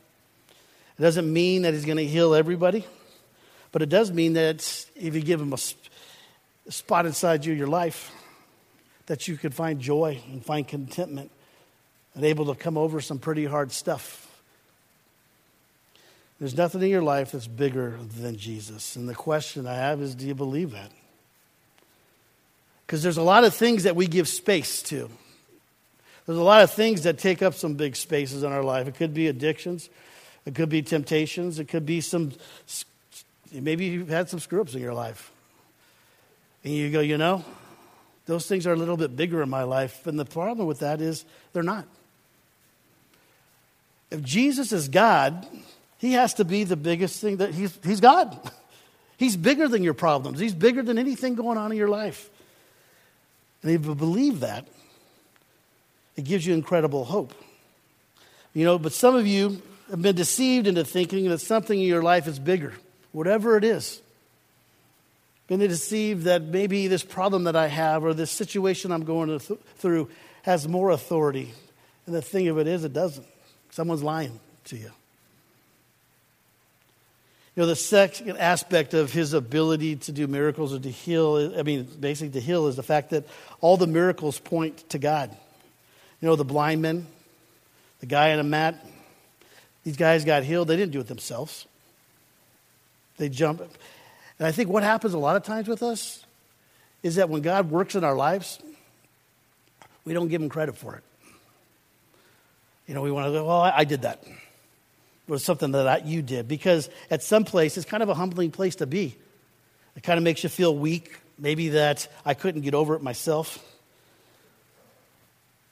It 0.97 1.01
doesn't 1.01 1.31
mean 1.31 1.63
that 1.63 1.73
he's 1.73 1.85
going 1.85 1.97
to 1.97 2.05
heal 2.05 2.33
everybody, 2.33 2.85
but 3.71 3.81
it 3.81 3.89
does 3.89 4.11
mean 4.11 4.33
that 4.33 4.85
if 4.95 5.15
you 5.15 5.21
give 5.21 5.41
him 5.41 5.53
a 5.53 6.71
spot 6.71 7.05
inside 7.05 7.45
you, 7.45 7.53
your 7.53 7.67
life, 7.67 8.11
that 9.07 9.27
you 9.27 9.37
could 9.37 9.53
find 9.53 9.79
joy 9.79 10.19
and 10.31 10.43
find 10.43 10.67
contentment 10.67 11.31
and 12.15 12.23
able 12.23 12.45
to 12.45 12.55
come 12.55 12.77
over 12.77 13.01
some 13.01 13.19
pretty 13.19 13.45
hard 13.45 13.71
stuff. 13.71 14.21
There's 16.39 16.57
nothing 16.57 16.81
in 16.81 16.89
your 16.89 17.01
life 17.01 17.31
that's 17.31 17.47
bigger 17.47 17.97
than 18.19 18.37
Jesus. 18.37 18.95
And 18.95 19.07
the 19.07 19.15
question 19.15 19.67
I 19.67 19.75
have 19.75 20.01
is 20.01 20.15
do 20.15 20.25
you 20.25 20.35
believe 20.35 20.71
that? 20.71 20.91
Because 22.85 23.03
there's 23.03 23.17
a 23.17 23.23
lot 23.23 23.43
of 23.43 23.53
things 23.53 23.83
that 23.83 23.95
we 23.95 24.07
give 24.07 24.27
space 24.27 24.81
to. 24.83 25.09
There's 26.25 26.37
a 26.37 26.43
lot 26.43 26.63
of 26.63 26.71
things 26.71 27.03
that 27.03 27.17
take 27.19 27.41
up 27.41 27.53
some 27.53 27.75
big 27.75 27.95
spaces 27.95 28.43
in 28.43 28.51
our 28.51 28.63
life. 28.63 28.87
It 28.87 28.95
could 28.95 29.13
be 29.13 29.27
addictions, 29.27 29.89
it 30.45 30.55
could 30.55 30.69
be 30.69 30.81
temptations, 30.81 31.59
it 31.59 31.67
could 31.67 31.85
be 31.85 32.01
some, 32.01 32.31
maybe 33.51 33.85
you've 33.85 34.09
had 34.09 34.29
some 34.29 34.39
screw 34.39 34.61
ups 34.61 34.73
in 34.73 34.81
your 34.81 34.93
life. 34.93 35.31
And 36.63 36.73
you 36.73 36.89
go, 36.89 36.99
you 36.99 37.17
know, 37.17 37.45
those 38.25 38.47
things 38.47 38.65
are 38.65 38.73
a 38.73 38.75
little 38.75 38.97
bit 38.97 39.15
bigger 39.15 39.43
in 39.43 39.49
my 39.49 39.63
life. 39.63 40.07
And 40.07 40.19
the 40.19 40.25
problem 40.25 40.67
with 40.67 40.79
that 40.79 40.99
is 40.99 41.25
they're 41.53 41.61
not. 41.61 41.85
If 44.09 44.23
Jesus 44.23 44.71
is 44.71 44.87
God, 44.87 45.45
he 45.99 46.13
has 46.13 46.33
to 46.35 46.45
be 46.45 46.63
the 46.63 46.75
biggest 46.75 47.21
thing 47.21 47.37
that 47.37 47.53
he's, 47.53 47.77
he's 47.83 47.99
God. 47.99 48.39
He's 49.17 49.37
bigger 49.37 49.69
than 49.69 49.81
your 49.81 49.93
problems, 49.93 50.39
he's 50.39 50.53
bigger 50.53 50.83
than 50.83 50.97
anything 50.97 51.35
going 51.35 51.57
on 51.57 51.71
in 51.71 51.77
your 51.77 51.87
life. 51.87 52.29
And 53.61 53.71
if 53.71 53.85
you 53.85 53.95
believe 53.95 54.41
that, 54.41 54.67
it 56.15 56.23
gives 56.23 56.45
you 56.45 56.53
incredible 56.53 57.05
hope. 57.05 57.33
You 58.53 58.65
know, 58.65 58.79
but 58.79 58.93
some 58.93 59.15
of 59.15 59.27
you 59.27 59.61
have 59.89 60.01
been 60.01 60.15
deceived 60.15 60.67
into 60.67 60.83
thinking 60.85 61.29
that 61.29 61.39
something 61.39 61.79
in 61.79 61.85
your 61.85 62.01
life 62.01 62.27
is 62.27 62.39
bigger, 62.39 62.73
whatever 63.11 63.57
it 63.57 63.63
is 63.63 64.01
been 65.47 65.59
deceived 65.59 66.23
that 66.23 66.41
maybe 66.41 66.87
this 66.87 67.03
problem 67.03 67.43
that 67.43 67.55
I 67.55 67.67
have 67.67 68.03
or 68.03 68.13
this 68.13 68.31
situation 68.31 68.91
I'm 68.91 69.05
going 69.05 69.27
th- 69.39 69.59
through 69.77 70.09
has 70.41 70.67
more 70.67 70.89
authority. 70.89 71.53
And 72.05 72.15
the 72.15 72.21
thing 72.21 72.47
of 72.47 72.57
it 72.57 72.67
is, 72.67 72.83
it 72.83 72.93
doesn't. 72.93 73.27
Someone's 73.71 74.03
lying 74.03 74.39
to 74.65 74.77
you. 74.77 74.91
You 77.55 77.61
know, 77.61 77.67
the 77.67 77.75
second 77.75 78.37
aspect 78.37 78.93
of 78.93 79.13
his 79.13 79.33
ability 79.33 79.95
to 79.97 80.11
do 80.11 80.27
miracles 80.27 80.73
or 80.73 80.79
to 80.79 80.91
heal, 80.91 81.53
I 81.57 81.63
mean, 81.63 81.87
basically 81.99 82.39
to 82.39 82.45
heal, 82.45 82.67
is 82.67 82.75
the 82.75 82.83
fact 82.83 83.11
that 83.11 83.25
all 83.61 83.77
the 83.77 83.87
miracles 83.87 84.39
point 84.39 84.89
to 84.89 84.99
God. 84.99 85.35
You 86.21 86.27
know, 86.27 86.35
the 86.35 86.45
blind 86.45 86.81
men, 86.81 87.07
the 87.99 88.05
guy 88.05 88.33
on 88.33 88.39
a 88.39 88.43
mat, 88.43 88.83
these 89.83 89.97
guys 89.97 90.25
got 90.25 90.43
healed. 90.43 90.67
They 90.67 90.77
didn't 90.77 90.91
do 90.91 90.99
it 90.99 91.07
themselves. 91.07 91.65
They 93.17 93.29
jump. 93.29 93.61
And 94.39 94.47
I 94.47 94.51
think 94.51 94.69
what 94.69 94.83
happens 94.83 95.13
a 95.13 95.19
lot 95.19 95.35
of 95.35 95.43
times 95.43 95.67
with 95.67 95.83
us 95.83 96.25
is 97.03 97.15
that 97.15 97.29
when 97.29 97.41
God 97.41 97.69
works 97.69 97.95
in 97.95 98.03
our 98.03 98.15
lives, 98.15 98.59
we 100.03 100.13
don't 100.13 100.27
give 100.27 100.41
him 100.41 100.49
credit 100.49 100.75
for 100.75 100.95
it. 100.95 101.03
You 102.87 102.93
know, 102.93 103.01
we 103.01 103.11
want 103.11 103.27
to 103.27 103.31
go, 103.31 103.45
well, 103.45 103.61
I, 103.61 103.83
did 103.83 104.03
that. 104.03 104.23
It 104.23 105.31
was 105.31 105.43
something 105.43 105.71
that 105.71 106.05
you 106.05 106.21
did. 106.21 106.47
Because 106.47 106.89
at 107.09 107.23
some 107.23 107.43
place, 107.43 107.77
it's 107.77 107.85
kind 107.85 108.03
of 108.03 108.09
a 108.09 108.13
humbling 108.13 108.51
place 108.51 108.75
to 108.77 108.85
be. 108.85 109.15
It 109.95 110.03
kind 110.03 110.17
of 110.17 110.23
makes 110.23 110.43
you 110.43 110.49
feel 110.49 110.75
weak, 110.75 111.17
maybe 111.39 111.69
that 111.69 112.07
I 112.25 112.33
couldn't 112.33 112.61
get 112.61 112.73
over 112.73 112.95
it 112.95 113.01
myself. 113.01 113.63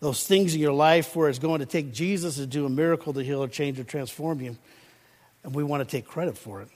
Those 0.03 0.27
things 0.27 0.53
in 0.53 0.59
your 0.59 0.73
life 0.73 1.15
where 1.15 1.29
it's 1.29 1.39
going 1.39 1.61
to 1.61 1.65
take 1.65 1.93
Jesus 1.93 2.35
to 2.35 2.45
do 2.45 2.65
a 2.65 2.69
miracle 2.69 3.13
to 3.13 3.23
heal 3.23 3.41
or 3.41 3.47
change 3.47 3.79
or 3.79 3.85
transform 3.85 4.41
you, 4.41 4.57
and 5.45 5.55
we 5.55 5.63
want 5.63 5.79
to 5.79 5.89
take 5.89 6.05
credit 6.05 6.37
for 6.37 6.61
it. 6.61 6.67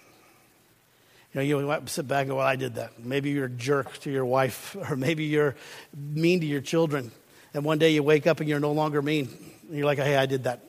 You 1.34 1.42
know, 1.42 1.42
you 1.42 1.68
might 1.68 1.90
sit 1.90 2.08
back 2.08 2.22
and 2.22 2.30
go, 2.30 2.36
well, 2.38 2.48
I 2.48 2.56
did 2.56 2.76
that. 2.76 3.04
Maybe 3.04 3.32
you're 3.32 3.48
a 3.48 3.50
jerk 3.50 3.98
to 4.00 4.10
your 4.10 4.24
wife, 4.24 4.78
or 4.90 4.96
maybe 4.96 5.26
you're 5.26 5.56
mean 5.94 6.40
to 6.40 6.46
your 6.46 6.62
children. 6.62 7.12
And 7.54 7.66
one 7.66 7.80
day 7.80 7.90
you 7.90 8.02
wake 8.02 8.28
up 8.28 8.40
and 8.40 8.48
you're 8.48 8.62
no 8.62 8.72
longer 8.72 9.02
mean. 9.02 9.28
And 9.68 9.78
you're 9.78 9.86
like, 9.86 9.98
hey, 9.98 10.16
I 10.16 10.26
did 10.26 10.46
that. 10.46 10.64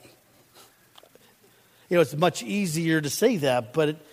You 1.88 1.94
know, 1.94 2.00
it's 2.00 2.16
much 2.16 2.42
easier 2.42 3.00
to 3.00 3.08
say 3.08 3.36
that, 3.36 3.72
but 3.72 3.90
it, 3.90 4.06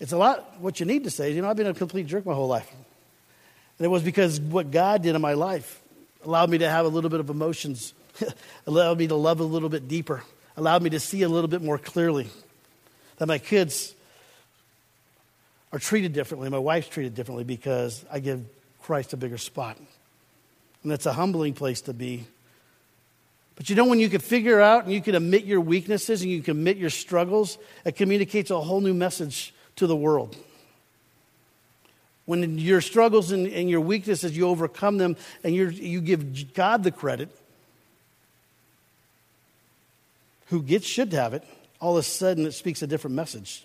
it's 0.00 0.10
a 0.10 0.18
lot 0.18 0.60
what 0.60 0.80
you 0.80 0.86
need 0.86 1.04
to 1.04 1.12
say. 1.12 1.32
You 1.32 1.42
know, 1.42 1.48
I've 1.48 1.56
been 1.56 1.68
a 1.68 1.74
complete 1.74 2.08
jerk 2.08 2.26
my 2.26 2.34
whole 2.34 2.48
life. 2.48 2.68
And 3.78 3.84
it 3.84 3.88
was 3.88 4.02
because 4.02 4.40
what 4.40 4.72
God 4.72 5.02
did 5.02 5.14
in 5.14 5.22
my 5.22 5.34
life 5.34 5.80
allowed 6.24 6.50
me 6.50 6.58
to 6.58 6.68
have 6.68 6.86
a 6.86 6.88
little 6.88 7.10
bit 7.10 7.20
of 7.20 7.30
emotions, 7.30 7.94
allowed 8.66 8.98
me 8.98 9.06
to 9.06 9.14
love 9.14 9.40
a 9.40 9.44
little 9.44 9.68
bit 9.68 9.88
deeper, 9.88 10.22
allowed 10.56 10.82
me 10.82 10.90
to 10.90 11.00
see 11.00 11.22
a 11.22 11.28
little 11.28 11.48
bit 11.48 11.62
more 11.62 11.78
clearly. 11.78 12.28
That 13.18 13.26
my 13.26 13.38
kids 13.38 13.94
are 15.72 15.78
treated 15.78 16.12
differently. 16.12 16.48
My 16.48 16.58
wife's 16.58 16.88
treated 16.88 17.14
differently 17.14 17.44
because 17.44 18.04
I 18.10 18.20
give 18.20 18.44
Christ 18.82 19.12
a 19.12 19.16
bigger 19.16 19.38
spot. 19.38 19.76
And 20.82 20.92
that's 20.92 21.06
a 21.06 21.12
humbling 21.12 21.54
place 21.54 21.80
to 21.82 21.92
be. 21.92 22.26
But 23.56 23.70
you 23.70 23.76
know, 23.76 23.86
when 23.86 24.00
you 24.00 24.08
can 24.08 24.20
figure 24.20 24.60
out 24.60 24.84
and 24.84 24.92
you 24.92 25.00
can 25.00 25.14
admit 25.14 25.44
your 25.44 25.60
weaknesses 25.60 26.22
and 26.22 26.30
you 26.30 26.42
can 26.42 26.58
admit 26.58 26.76
your 26.76 26.90
struggles, 26.90 27.58
it 27.84 27.96
communicates 27.96 28.50
a 28.50 28.60
whole 28.60 28.80
new 28.80 28.94
message 28.94 29.54
to 29.76 29.86
the 29.86 29.96
world. 29.96 30.36
When 32.26 32.58
your 32.58 32.80
struggles 32.80 33.32
and, 33.32 33.46
and 33.46 33.68
your 33.68 33.80
weaknesses, 33.80 34.36
you 34.36 34.48
overcome 34.48 34.98
them 34.98 35.16
and 35.42 35.54
you 35.54 36.00
give 36.00 36.54
God 36.54 36.82
the 36.82 36.90
credit, 36.90 37.28
who 40.46 40.62
gets 40.62 40.86
should 40.86 41.12
have 41.12 41.34
it, 41.34 41.44
all 41.80 41.96
of 41.96 42.00
a 42.00 42.02
sudden 42.02 42.46
it 42.46 42.52
speaks 42.52 42.80
a 42.82 42.86
different 42.86 43.16
message. 43.16 43.64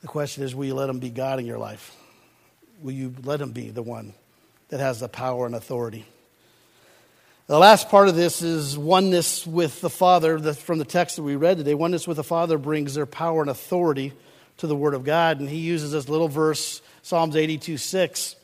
The 0.00 0.08
question 0.08 0.44
is 0.44 0.54
will 0.54 0.64
you 0.64 0.74
let 0.74 0.88
him 0.88 0.98
be 0.98 1.10
God 1.10 1.38
in 1.38 1.46
your 1.46 1.58
life? 1.58 1.94
Will 2.82 2.92
you 2.92 3.14
let 3.24 3.40
him 3.40 3.52
be 3.52 3.70
the 3.70 3.82
one 3.82 4.14
that 4.68 4.80
has 4.80 5.00
the 5.00 5.08
power 5.08 5.46
and 5.46 5.54
authority? 5.54 6.06
The 7.46 7.58
last 7.58 7.88
part 7.88 8.08
of 8.08 8.14
this 8.14 8.42
is 8.42 8.76
oneness 8.76 9.46
with 9.46 9.80
the 9.80 9.90
Father. 9.90 10.38
From 10.52 10.78
the 10.78 10.84
text 10.84 11.16
that 11.16 11.22
we 11.22 11.34
read 11.34 11.56
today, 11.56 11.74
oneness 11.74 12.06
with 12.06 12.18
the 12.18 12.24
Father 12.24 12.58
brings 12.58 12.94
their 12.94 13.06
power 13.06 13.40
and 13.40 13.50
authority 13.50 14.12
to 14.58 14.66
the 14.66 14.76
Word 14.76 14.94
of 14.94 15.04
God. 15.04 15.40
And 15.40 15.48
he 15.48 15.58
uses 15.58 15.92
this 15.92 16.08
little 16.08 16.28
verse, 16.28 16.82
Psalms 17.02 17.36
82 17.36 17.76
6. 17.76 18.36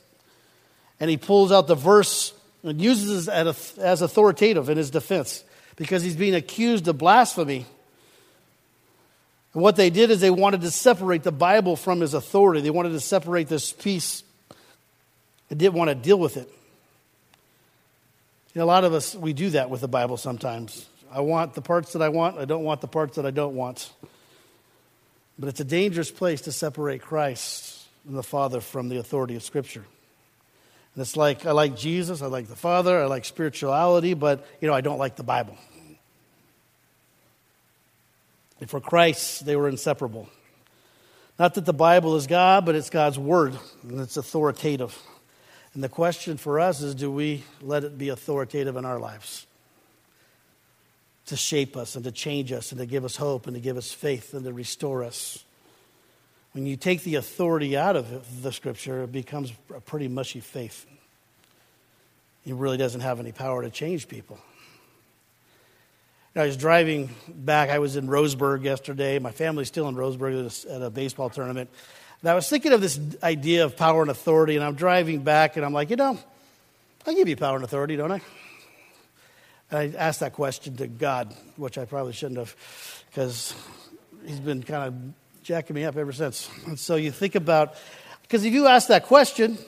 And 1.00 1.10
he 1.10 1.16
pulls 1.16 1.52
out 1.52 1.66
the 1.66 1.74
verse 1.74 2.32
and 2.62 2.80
uses 2.80 3.28
it 3.28 3.78
as 3.78 4.02
authoritative 4.02 4.68
in 4.68 4.78
his 4.78 4.90
defense 4.90 5.44
because 5.76 6.02
he's 6.02 6.16
being 6.16 6.34
accused 6.34 6.88
of 6.88 6.98
blasphemy. 6.98 7.66
And 9.52 9.62
what 9.62 9.76
they 9.76 9.90
did 9.90 10.10
is 10.10 10.20
they 10.20 10.30
wanted 10.30 10.62
to 10.62 10.70
separate 10.70 11.22
the 11.22 11.32
Bible 11.32 11.76
from 11.76 12.00
his 12.00 12.14
authority. 12.14 12.60
They 12.60 12.70
wanted 12.70 12.90
to 12.90 13.00
separate 13.00 13.48
this 13.48 13.72
piece. 13.72 14.24
They 15.48 15.56
didn't 15.56 15.74
want 15.74 15.90
to 15.90 15.94
deal 15.94 16.18
with 16.18 16.36
it. 16.36 16.48
You 18.54 18.60
know, 18.60 18.64
a 18.64 18.66
lot 18.66 18.84
of 18.84 18.94
us, 18.94 19.14
we 19.14 19.32
do 19.32 19.50
that 19.50 19.68
with 19.68 19.80
the 19.80 19.88
Bible 19.88 20.16
sometimes. 20.16 20.86
I 21.12 21.20
want 21.20 21.54
the 21.54 21.60
parts 21.60 21.92
that 21.92 22.02
I 22.02 22.08
want, 22.08 22.38
I 22.38 22.44
don't 22.44 22.64
want 22.64 22.80
the 22.80 22.88
parts 22.88 23.16
that 23.16 23.26
I 23.26 23.30
don't 23.30 23.54
want. 23.54 23.90
But 25.38 25.48
it's 25.48 25.60
a 25.60 25.64
dangerous 25.64 26.10
place 26.10 26.42
to 26.42 26.52
separate 26.52 27.02
Christ 27.02 27.86
and 28.06 28.16
the 28.16 28.22
Father 28.22 28.60
from 28.60 28.88
the 28.88 28.98
authority 28.98 29.36
of 29.36 29.42
Scripture. 29.42 29.84
And 30.94 31.02
it's 31.02 31.16
like, 31.16 31.44
I 31.44 31.50
like 31.52 31.76
Jesus, 31.76 32.22
I 32.22 32.26
like 32.26 32.46
the 32.46 32.56
Father, 32.56 33.02
I 33.02 33.06
like 33.06 33.24
spirituality, 33.24 34.14
but, 34.14 34.46
you 34.60 34.68
know, 34.68 34.74
I 34.74 34.80
don't 34.80 34.98
like 34.98 35.16
the 35.16 35.24
Bible. 35.24 35.56
And 38.60 38.70
for 38.70 38.80
Christ, 38.80 39.44
they 39.44 39.56
were 39.56 39.68
inseparable. 39.68 40.28
Not 41.38 41.54
that 41.54 41.64
the 41.64 41.72
Bible 41.72 42.14
is 42.14 42.28
God, 42.28 42.64
but 42.64 42.76
it's 42.76 42.90
God's 42.90 43.18
Word, 43.18 43.54
and 43.82 44.00
it's 44.00 44.16
authoritative. 44.16 44.96
And 45.74 45.82
the 45.82 45.88
question 45.88 46.36
for 46.36 46.60
us 46.60 46.80
is 46.80 46.94
do 46.94 47.10
we 47.10 47.42
let 47.60 47.82
it 47.82 47.98
be 47.98 48.10
authoritative 48.10 48.76
in 48.76 48.84
our 48.84 49.00
lives? 49.00 49.46
To 51.28 51.36
shape 51.36 51.76
us 51.76 51.96
and 51.96 52.04
to 52.04 52.12
change 52.12 52.52
us 52.52 52.70
and 52.70 52.78
to 52.78 52.86
give 52.86 53.04
us 53.04 53.16
hope 53.16 53.46
and 53.46 53.56
to 53.56 53.60
give 53.60 53.78
us 53.78 53.90
faith 53.92 54.34
and 54.34 54.44
to 54.44 54.52
restore 54.52 55.02
us. 55.02 55.42
When 56.52 56.66
you 56.66 56.76
take 56.76 57.02
the 57.02 57.14
authority 57.14 57.76
out 57.76 57.96
of 57.96 58.42
the 58.42 58.52
scripture, 58.52 59.04
it 59.04 59.12
becomes 59.12 59.52
a 59.74 59.80
pretty 59.80 60.06
mushy 60.06 60.40
faith. 60.40 60.86
It 62.46 62.54
really 62.54 62.76
doesn't 62.76 63.00
have 63.00 63.20
any 63.20 63.32
power 63.32 63.62
to 63.62 63.70
change 63.70 64.06
people. 64.06 64.38
I 66.36 66.44
was 66.44 66.56
driving 66.56 67.14
back. 67.28 67.70
I 67.70 67.78
was 67.78 67.96
in 67.96 68.06
Roseburg 68.08 68.64
yesterday. 68.64 69.18
My 69.18 69.30
family's 69.30 69.68
still 69.68 69.88
in 69.88 69.94
Roseburg 69.94 70.66
at 70.68 70.82
a 70.82 70.90
baseball 70.90 71.30
tournament. 71.30 71.70
And 72.20 72.30
I 72.30 72.34
was 72.34 72.48
thinking 72.48 72.72
of 72.72 72.80
this 72.80 73.00
idea 73.22 73.64
of 73.64 73.76
power 73.76 74.02
and 74.02 74.10
authority, 74.10 74.56
and 74.56 74.64
I'm 74.64 74.74
driving 74.74 75.22
back, 75.22 75.56
and 75.56 75.64
I'm 75.64 75.72
like, 75.72 75.90
you 75.90 75.96
know, 75.96 76.18
I 77.06 77.14
give 77.14 77.28
you 77.28 77.36
power 77.36 77.56
and 77.56 77.64
authority, 77.64 77.96
don't 77.96 78.12
I? 78.12 78.20
And 79.70 79.94
I 79.94 79.98
asked 79.98 80.20
that 80.20 80.32
question 80.32 80.76
to 80.76 80.86
God, 80.86 81.34
which 81.56 81.78
I 81.78 81.84
probably 81.84 82.12
shouldn't 82.12 82.38
have, 82.38 82.54
because 83.10 83.54
He's 84.26 84.40
been 84.40 84.62
kind 84.62 84.88
of 84.88 85.42
jacking 85.42 85.74
me 85.74 85.84
up 85.84 85.96
ever 85.96 86.12
since. 86.12 86.48
And 86.66 86.78
so 86.78 86.96
you 86.96 87.10
think 87.10 87.34
about, 87.34 87.74
because 88.22 88.44
if 88.44 88.52
you 88.52 88.66
ask 88.66 88.88
that 88.88 89.04
question, 89.04 89.58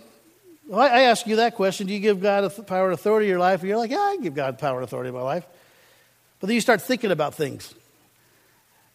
well, 0.66 0.80
I 0.80 1.02
ask 1.02 1.26
you 1.26 1.37
that 1.37 1.54
question 1.54 1.87
do 1.87 1.92
you 1.92 2.00
give 2.00 2.20
God 2.20 2.50
power 2.66 2.87
and 2.87 2.94
authority 2.94 3.26
in 3.26 3.30
your 3.30 3.38
life? 3.38 3.61
And 3.61 3.68
you're 3.68 3.78
like, 3.78 3.90
yeah, 3.90 3.98
I 3.98 4.16
give 4.20 4.35
God 4.35 4.59
power 4.59 4.76
and 4.76 4.85
authority 4.85 5.09
in 5.09 5.14
my 5.14 5.22
life. 5.22 5.46
But 6.40 6.48
then 6.48 6.54
you 6.54 6.61
start 6.61 6.82
thinking 6.82 7.11
about 7.11 7.35
things. 7.35 7.74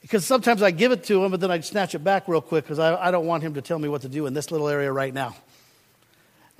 Because 0.01 0.25
sometimes 0.25 0.63
I 0.63 0.71
give 0.71 0.91
it 0.91 1.03
to 1.05 1.23
him, 1.23 1.31
but 1.31 1.39
then 1.39 1.51
I 1.51 1.59
snatch 1.59 1.93
it 1.93 2.03
back 2.03 2.27
real 2.27 2.41
quick 2.41 2.65
because 2.65 2.79
I, 2.79 2.95
I 3.07 3.11
don't 3.11 3.27
want 3.27 3.43
him 3.43 3.53
to 3.53 3.61
tell 3.61 3.77
me 3.77 3.87
what 3.87 4.01
to 4.01 4.09
do 4.09 4.25
in 4.25 4.33
this 4.33 4.51
little 4.51 4.67
area 4.67 4.91
right 4.91 5.13
now. 5.13 5.35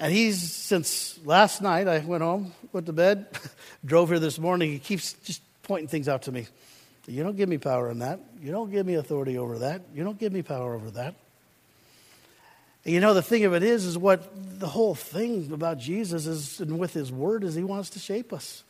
And 0.01 0.11
he's, 0.11 0.41
since 0.41 1.19
last 1.23 1.61
night, 1.61 1.87
I 1.87 1.99
went 1.99 2.23
home, 2.23 2.53
went 2.73 2.87
to 2.87 2.91
bed, 2.91 3.27
drove 3.85 4.09
here 4.09 4.17
this 4.17 4.39
morning, 4.39 4.71
he 4.71 4.79
keeps 4.79 5.13
just 5.13 5.43
pointing 5.61 5.87
things 5.87 6.09
out 6.09 6.23
to 6.23 6.31
me. 6.31 6.47
You 7.07 7.21
don't 7.21 7.37
give 7.37 7.47
me 7.47 7.59
power 7.59 7.91
in 7.91 7.99
that. 7.99 8.19
You 8.41 8.51
don't 8.51 8.71
give 8.71 8.83
me 8.83 8.95
authority 8.95 9.37
over 9.37 9.59
that. 9.59 9.83
You 9.93 10.03
don't 10.03 10.17
give 10.17 10.33
me 10.33 10.41
power 10.41 10.73
over 10.73 10.89
that. 10.91 11.13
And 12.83 12.95
you 12.95 12.99
know, 12.99 13.13
the 13.13 13.21
thing 13.21 13.45
of 13.45 13.53
it 13.53 13.61
is, 13.61 13.85
is 13.85 13.95
what 13.95 14.27
the 14.59 14.65
whole 14.65 14.95
thing 14.95 15.51
about 15.53 15.77
Jesus 15.77 16.25
is, 16.25 16.59
and 16.59 16.79
with 16.79 16.93
his 16.93 17.11
word, 17.11 17.43
is 17.43 17.53
he 17.53 17.63
wants 17.63 17.91
to 17.91 17.99
shape 17.99 18.33
us. 18.33 18.63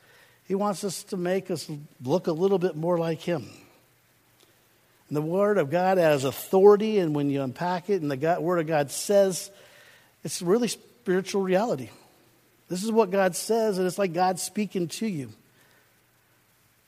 He 0.50 0.56
wants 0.56 0.84
us 0.84 1.02
to 1.04 1.18
make 1.18 1.50
us 1.50 1.72
look 2.04 2.28
a 2.28 2.34
little 2.34 2.60
bit 2.60 2.76
more 2.76 2.98
like 2.98 3.22
him. 3.22 3.48
And 5.08 5.16
the 5.16 5.22
word 5.22 5.58
of 5.58 5.70
God 5.70 5.98
has 5.98 6.26
authority, 6.26 7.00
and 7.00 7.16
when 7.16 7.30
you 7.30 7.42
unpack 7.42 7.90
it, 7.90 8.02
and 8.02 8.12
the 8.12 8.18
God, 8.18 8.42
word 8.42 8.60
of 8.60 8.68
God 8.68 8.92
says, 8.92 9.50
it's 10.26 10.42
really 10.42 10.70
spiritual 11.02 11.42
reality. 11.42 11.90
This 12.70 12.84
is 12.84 12.92
what 12.92 13.10
God 13.10 13.36
says, 13.36 13.80
and 13.80 13.88
it's 13.88 13.98
like 13.98 14.14
God 14.14 14.40
speaking 14.40 14.88
to 14.88 15.08
you. 15.08 15.32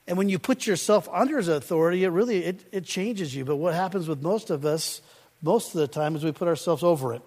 And 0.08 0.18
when 0.18 0.30
you 0.30 0.38
put 0.38 0.68
yourself 0.68 1.10
under 1.12 1.38
his 1.38 1.48
authority, 1.48 2.04
it 2.04 2.10
really 2.10 2.46
it, 2.46 2.64
it 2.72 2.86
changes 2.86 3.36
you. 3.36 3.44
But 3.44 3.56
what 3.56 3.74
happens 3.74 4.08
with 4.08 4.22
most 4.22 4.50
of 4.50 4.66
us 4.66 5.02
most 5.42 5.76
of 5.76 5.82
the 5.82 5.88
time 5.88 6.16
is 6.16 6.24
we 6.24 6.32
put 6.32 6.48
ourselves 6.48 6.84
over 6.84 7.14
it. 7.14 7.22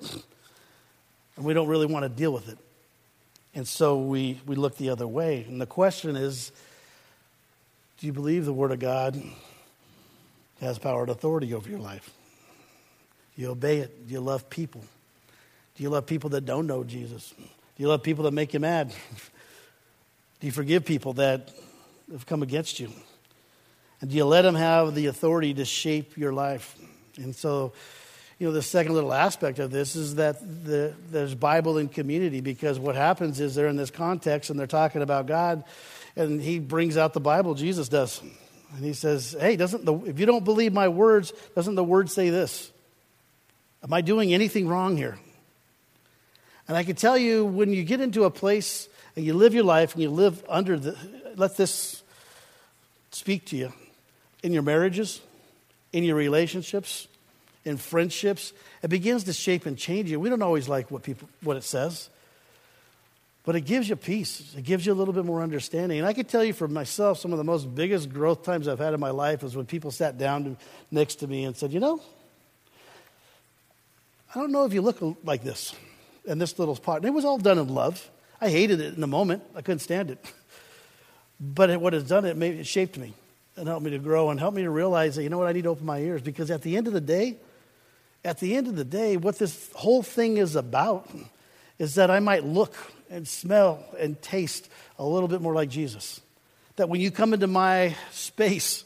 And 1.36 1.44
we 1.44 1.52
don't 1.52 1.68
really 1.68 1.86
want 1.86 2.04
to 2.04 2.08
deal 2.08 2.32
with 2.32 2.48
it. 2.48 2.58
And 3.54 3.68
so 3.68 3.98
we, 3.98 4.40
we 4.46 4.54
look 4.54 4.76
the 4.78 4.90
other 4.90 5.06
way. 5.06 5.44
And 5.46 5.60
the 5.60 5.66
question 5.66 6.16
is 6.16 6.52
do 7.98 8.06
you 8.06 8.12
believe 8.12 8.44
the 8.44 8.52
Word 8.52 8.72
of 8.72 8.78
God 8.78 9.20
has 10.60 10.78
power 10.78 11.02
and 11.02 11.10
authority 11.10 11.52
over 11.52 11.68
your 11.68 11.78
life? 11.78 12.10
Do 13.34 13.42
you 13.42 13.50
obey 13.50 13.78
it? 13.78 14.06
Do 14.06 14.14
you 14.14 14.20
love 14.20 14.48
people? 14.48 14.82
Do 15.76 15.82
you 15.82 15.90
love 15.90 16.06
people 16.06 16.30
that 16.30 16.46
don't 16.46 16.66
know 16.66 16.84
Jesus? 16.84 17.34
Do 17.36 17.44
you 17.82 17.88
love 17.88 18.02
people 18.02 18.24
that 18.24 18.32
make 18.32 18.54
you 18.54 18.60
mad? 18.60 18.92
Do 20.40 20.46
you 20.46 20.52
forgive 20.52 20.84
people 20.84 21.14
that 21.14 21.50
have 22.10 22.26
come 22.26 22.42
against 22.42 22.80
you? 22.80 22.90
And 24.00 24.10
do 24.10 24.16
you 24.16 24.26
let 24.26 24.42
them 24.42 24.54
have 24.54 24.94
the 24.94 25.06
authority 25.06 25.54
to 25.54 25.64
shape 25.64 26.18
your 26.18 26.32
life? 26.32 26.76
And 27.16 27.34
so, 27.34 27.72
you 28.38 28.46
know, 28.46 28.52
the 28.52 28.62
second 28.62 28.92
little 28.92 29.12
aspect 29.12 29.58
of 29.58 29.70
this 29.70 29.96
is 29.96 30.16
that 30.16 30.40
the, 30.40 30.92
there's 31.10 31.34
Bible 31.34 31.78
and 31.78 31.90
community 31.90 32.42
because 32.42 32.78
what 32.78 32.94
happens 32.94 33.40
is 33.40 33.54
they're 33.54 33.68
in 33.68 33.76
this 33.76 33.90
context 33.90 34.50
and 34.50 34.60
they're 34.60 34.66
talking 34.66 35.00
about 35.00 35.26
God, 35.26 35.64
and 36.14 36.40
he 36.40 36.58
brings 36.58 36.98
out 36.98 37.14
the 37.14 37.20
Bible, 37.20 37.54
Jesus 37.54 37.88
does. 37.88 38.20
And 38.74 38.84
he 38.84 38.92
says, 38.92 39.34
Hey, 39.38 39.56
doesn't 39.56 39.86
the, 39.86 39.94
if 40.04 40.20
you 40.20 40.26
don't 40.26 40.44
believe 40.44 40.74
my 40.74 40.88
words, 40.88 41.32
doesn't 41.54 41.76
the 41.76 41.84
word 41.84 42.10
say 42.10 42.28
this? 42.28 42.70
Am 43.82 43.92
I 43.92 44.02
doing 44.02 44.34
anything 44.34 44.68
wrong 44.68 44.96
here? 44.96 45.18
And 46.68 46.76
I 46.76 46.84
can 46.84 46.96
tell 46.96 47.16
you 47.16 47.44
when 47.44 47.72
you 47.72 47.84
get 47.84 48.00
into 48.00 48.24
a 48.24 48.30
place 48.30 48.88
and 49.14 49.24
you 49.24 49.34
live 49.34 49.54
your 49.54 49.64
life 49.64 49.94
and 49.94 50.02
you 50.02 50.10
live 50.10 50.44
under 50.48 50.78
the, 50.78 50.96
let 51.36 51.56
this 51.56 52.02
speak 53.10 53.46
to 53.46 53.56
you 53.56 53.72
in 54.42 54.52
your 54.52 54.62
marriages, 54.62 55.20
in 55.92 56.04
your 56.04 56.16
relationships, 56.16 57.08
in 57.64 57.76
friendships. 57.76 58.52
It 58.82 58.88
begins 58.88 59.24
to 59.24 59.32
shape 59.32 59.66
and 59.66 59.78
change 59.78 60.10
you. 60.10 60.18
We 60.18 60.28
don't 60.28 60.42
always 60.42 60.68
like 60.68 60.90
what 60.90 61.02
people 61.02 61.28
what 61.42 61.56
it 61.56 61.64
says. 61.64 62.10
But 63.44 63.54
it 63.54 63.60
gives 63.60 63.88
you 63.88 63.94
peace. 63.94 64.54
It 64.56 64.64
gives 64.64 64.84
you 64.84 64.92
a 64.92 64.94
little 64.96 65.14
bit 65.14 65.24
more 65.24 65.40
understanding. 65.40 65.98
And 65.98 66.06
I 66.06 66.12
can 66.12 66.24
tell 66.24 66.42
you 66.42 66.52
for 66.52 66.66
myself, 66.66 67.20
some 67.20 67.30
of 67.30 67.38
the 67.38 67.44
most 67.44 67.72
biggest 67.72 68.12
growth 68.12 68.42
times 68.42 68.66
I've 68.66 68.80
had 68.80 68.92
in 68.92 68.98
my 68.98 69.10
life 69.10 69.44
is 69.44 69.54
when 69.54 69.66
people 69.66 69.92
sat 69.92 70.18
down 70.18 70.56
next 70.90 71.16
to 71.16 71.28
me 71.28 71.44
and 71.44 71.56
said, 71.56 71.72
You 71.72 71.78
know, 71.78 72.00
I 74.34 74.40
don't 74.40 74.50
know 74.50 74.64
if 74.64 74.72
you 74.72 74.82
look 74.82 74.98
like 75.22 75.44
this 75.44 75.76
and 76.26 76.40
this 76.40 76.58
little 76.58 76.76
part. 76.76 76.98
And 76.98 77.06
it 77.06 77.14
was 77.14 77.24
all 77.24 77.38
done 77.38 77.58
in 77.58 77.68
love. 77.68 78.10
I 78.40 78.48
hated 78.48 78.80
it 78.80 78.94
in 78.94 79.00
the 79.00 79.06
moment. 79.06 79.42
I 79.54 79.62
couldn't 79.62 79.80
stand 79.80 80.10
it. 80.10 80.24
But 81.40 81.80
what 81.80 81.94
it's 81.94 82.08
done, 82.08 82.24
it, 82.24 82.36
made, 82.36 82.58
it 82.58 82.66
shaped 82.66 82.98
me 82.98 83.14
and 83.56 83.68
helped 83.68 83.84
me 83.84 83.90
to 83.90 83.98
grow 83.98 84.30
and 84.30 84.38
helped 84.40 84.56
me 84.56 84.62
to 84.62 84.70
realize 84.70 85.16
that, 85.16 85.22
you 85.22 85.28
know 85.28 85.38
what, 85.38 85.48
I 85.48 85.52
need 85.52 85.64
to 85.64 85.70
open 85.70 85.86
my 85.86 85.98
ears. 85.98 86.22
Because 86.22 86.50
at 86.50 86.62
the 86.62 86.76
end 86.76 86.86
of 86.86 86.92
the 86.92 87.00
day, 87.00 87.36
at 88.24 88.38
the 88.38 88.56
end 88.56 88.68
of 88.68 88.76
the 88.76 88.84
day, 88.84 89.16
what 89.16 89.38
this 89.38 89.70
whole 89.74 90.02
thing 90.02 90.36
is 90.38 90.56
about 90.56 91.08
is 91.78 91.94
that 91.94 92.10
I 92.10 92.20
might 92.20 92.44
look 92.44 92.74
and 93.10 93.26
smell 93.26 93.84
and 93.98 94.20
taste 94.20 94.68
a 94.98 95.04
little 95.04 95.28
bit 95.28 95.40
more 95.40 95.54
like 95.54 95.68
Jesus. 95.68 96.20
That 96.76 96.88
when 96.88 97.00
you 97.00 97.10
come 97.10 97.32
into 97.32 97.46
my 97.46 97.94
space, 98.10 98.84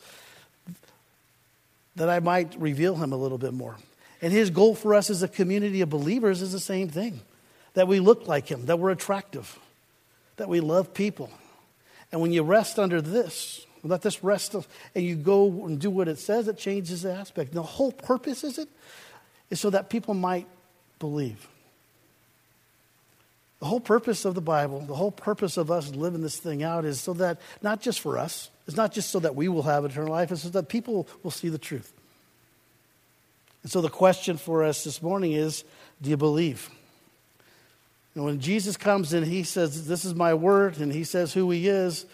that 1.97 2.09
I 2.09 2.21
might 2.21 2.55
reveal 2.61 2.95
him 2.97 3.13
a 3.13 3.17
little 3.17 3.39
bit 3.39 3.55
more. 3.55 3.77
And 4.23 4.33
his 4.33 4.51
goal 4.51 4.75
for 4.75 4.95
us 4.95 5.09
as 5.09 5.23
a 5.23 5.29
community 5.29 5.81
of 5.81 5.89
believers 5.89 6.43
is 6.43 6.53
the 6.53 6.61
same 6.61 6.89
thing 6.89 7.21
that 7.75 7.89
we 7.89 8.01
look 8.01 8.27
like 8.27 8.49
him, 8.49 8.67
that 8.67 8.79
we're 8.79 8.91
attractive, 8.91 9.59
that 10.37 10.49
we 10.49 10.61
love 10.61 10.93
people. 10.95 11.31
And 12.13 12.21
when 12.21 12.33
you 12.33 12.43
rest 12.43 12.79
under 12.79 13.01
this, 13.01 13.65
let 13.83 14.03
this 14.03 14.23
rest, 14.23 14.55
and 14.55 15.05
you 15.05 15.17
go 15.17 15.67
and 15.67 15.79
do 15.81 15.91
what 15.91 16.09
it 16.09 16.19
says, 16.19 16.49
it 16.49 16.59
changes 16.59 17.03
the 17.03 17.13
aspect. 17.13 17.51
And 17.51 17.59
the 17.59 17.63
whole 17.63 17.93
purpose 17.93 18.45
is 18.45 18.59
it 18.59 18.69
is 19.49 19.61
so 19.61 19.71
that 19.71 19.89
people 19.89 20.15
might 20.15 20.47
believe. 20.99 21.49
The 23.61 23.67
whole 23.67 23.81
purpose 23.81 24.25
of 24.25 24.35
the 24.35 24.41
Bible, 24.41 24.81
the 24.81 24.95
whole 24.95 25.11
purpose 25.11 25.57
of 25.57 25.71
us 25.71 25.91
living 25.91 26.23
this 26.23 26.39
thing 26.39 26.63
out 26.63 26.85
is 26.85 27.01
so 27.01 27.13
that, 27.15 27.41
not 27.61 27.81
just 27.81 28.01
for 28.01 28.19
us, 28.19 28.51
it's 28.67 28.77
not 28.77 28.93
just 28.93 29.11
so 29.11 29.19
that 29.21 29.35
we 29.35 29.49
will 29.49 29.63
have 29.63 29.85
eternal 29.85 30.11
life, 30.11 30.33
it's 30.33 30.43
so 30.43 30.49
that 30.51 30.69
people 30.69 31.07
will 31.23 31.31
see 31.31 31.51
the 31.51 31.59
truth. 31.59 31.93
And 33.63 33.71
so 33.71 33.83
the 33.83 33.91
question 33.91 34.39
for 34.39 34.65
us 34.65 34.85
this 34.85 35.03
morning 35.03 35.33
is 35.33 35.65
do 36.01 36.09
you 36.09 36.17
believe? 36.17 36.71
And 38.15 38.25
when 38.25 38.41
Jesus 38.41 38.77
comes 38.77 39.13
and 39.13 39.27
he 39.27 39.43
says, 39.45 39.87
This 39.87 40.05
is 40.05 40.15
my 40.15 40.35
word, 40.35 40.79
and 40.79 40.93
he 40.93 41.05
says 41.05 41.33
who 41.33 41.51
he 41.51 41.69
is, 41.69 42.07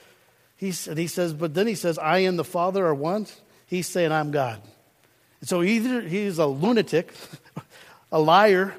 he's, 0.56 0.88
and 0.88 0.98
he 0.98 1.06
says, 1.06 1.32
But 1.32 1.54
then 1.54 1.66
he 1.66 1.74
says, 1.74 1.98
I 1.98 2.18
and 2.18 2.38
the 2.38 2.44
Father 2.44 2.86
are 2.86 2.94
one, 2.94 3.26
he's 3.66 3.86
saying, 3.86 4.12
I'm 4.12 4.30
God. 4.30 4.60
And 5.40 5.48
so 5.48 5.62
either 5.62 6.00
he's 6.00 6.38
a 6.38 6.46
lunatic, 6.46 7.12
a 8.12 8.20
liar, 8.20 8.74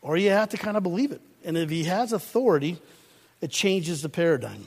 or 0.00 0.16
you 0.16 0.30
have 0.30 0.50
to 0.50 0.56
kind 0.56 0.76
of 0.76 0.82
believe 0.82 1.12
it. 1.12 1.20
And 1.44 1.56
if 1.56 1.70
he 1.70 1.84
has 1.84 2.12
authority, 2.12 2.78
it 3.40 3.50
changes 3.50 4.02
the 4.02 4.08
paradigm. 4.08 4.66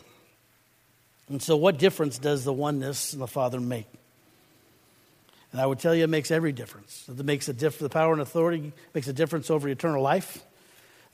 And 1.30 1.42
so, 1.42 1.58
what 1.58 1.78
difference 1.78 2.18
does 2.18 2.44
the 2.44 2.54
oneness 2.54 3.14
and 3.14 3.22
the 3.22 3.28
Father 3.28 3.60
make? 3.60 3.88
And 5.52 5.62
I 5.62 5.66
would 5.66 5.80
tell 5.80 5.96
you 5.96 6.04
it 6.04 6.10
makes 6.10 6.32
every 6.32 6.52
difference. 6.52 7.06
It 7.10 7.24
makes 7.26 7.50
a 7.50 7.54
the 7.54 7.90
power 7.90 8.14
and 8.14 8.22
authority 8.22 8.74
makes 8.94 9.08
a 9.08 9.14
difference 9.14 9.50
over 9.50 9.68
eternal 9.68 10.02
life. 10.02 10.44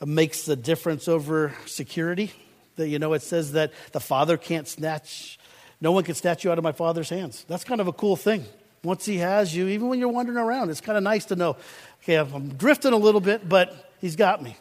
Makes 0.05 0.45
the 0.45 0.57
difference 0.57 1.07
over 1.07 1.55
security. 1.65 2.33
That 2.75 2.89
you 2.89 2.99
know 2.99 3.13
it 3.13 3.21
says 3.21 3.53
that 3.53 3.71
the 3.91 3.99
Father 3.99 4.35
can't 4.35 4.67
snatch, 4.67 5.39
no 5.79 5.91
one 5.91 6.03
can 6.03 6.15
snatch 6.15 6.43
you 6.43 6.51
out 6.51 6.57
of 6.57 6.63
my 6.63 6.71
Father's 6.71 7.09
hands. 7.09 7.45
That's 7.47 7.63
kind 7.63 7.79
of 7.79 7.87
a 7.87 7.93
cool 7.93 8.15
thing. 8.15 8.45
Once 8.83 9.05
He 9.05 9.17
has 9.17 9.55
you, 9.55 9.67
even 9.69 9.87
when 9.87 9.99
you're 9.99 10.09
wandering 10.09 10.37
around, 10.37 10.69
it's 10.69 10.81
kind 10.81 10.97
of 10.97 11.03
nice 11.03 11.25
to 11.25 11.35
know, 11.35 11.55
okay, 12.03 12.15
I'm 12.15 12.49
drifting 12.49 12.91
a 12.91 12.97
little 12.97 13.21
bit, 13.21 13.47
but 13.47 13.91
He's 14.01 14.15
got 14.17 14.43
me. 14.43 14.57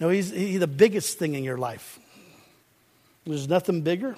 No, 0.00 0.08
He's, 0.08 0.30
he's 0.30 0.58
the 0.58 0.66
biggest 0.66 1.18
thing 1.18 1.34
in 1.34 1.44
your 1.44 1.58
life. 1.58 2.00
There's 3.24 3.48
nothing 3.48 3.82
bigger. 3.82 4.16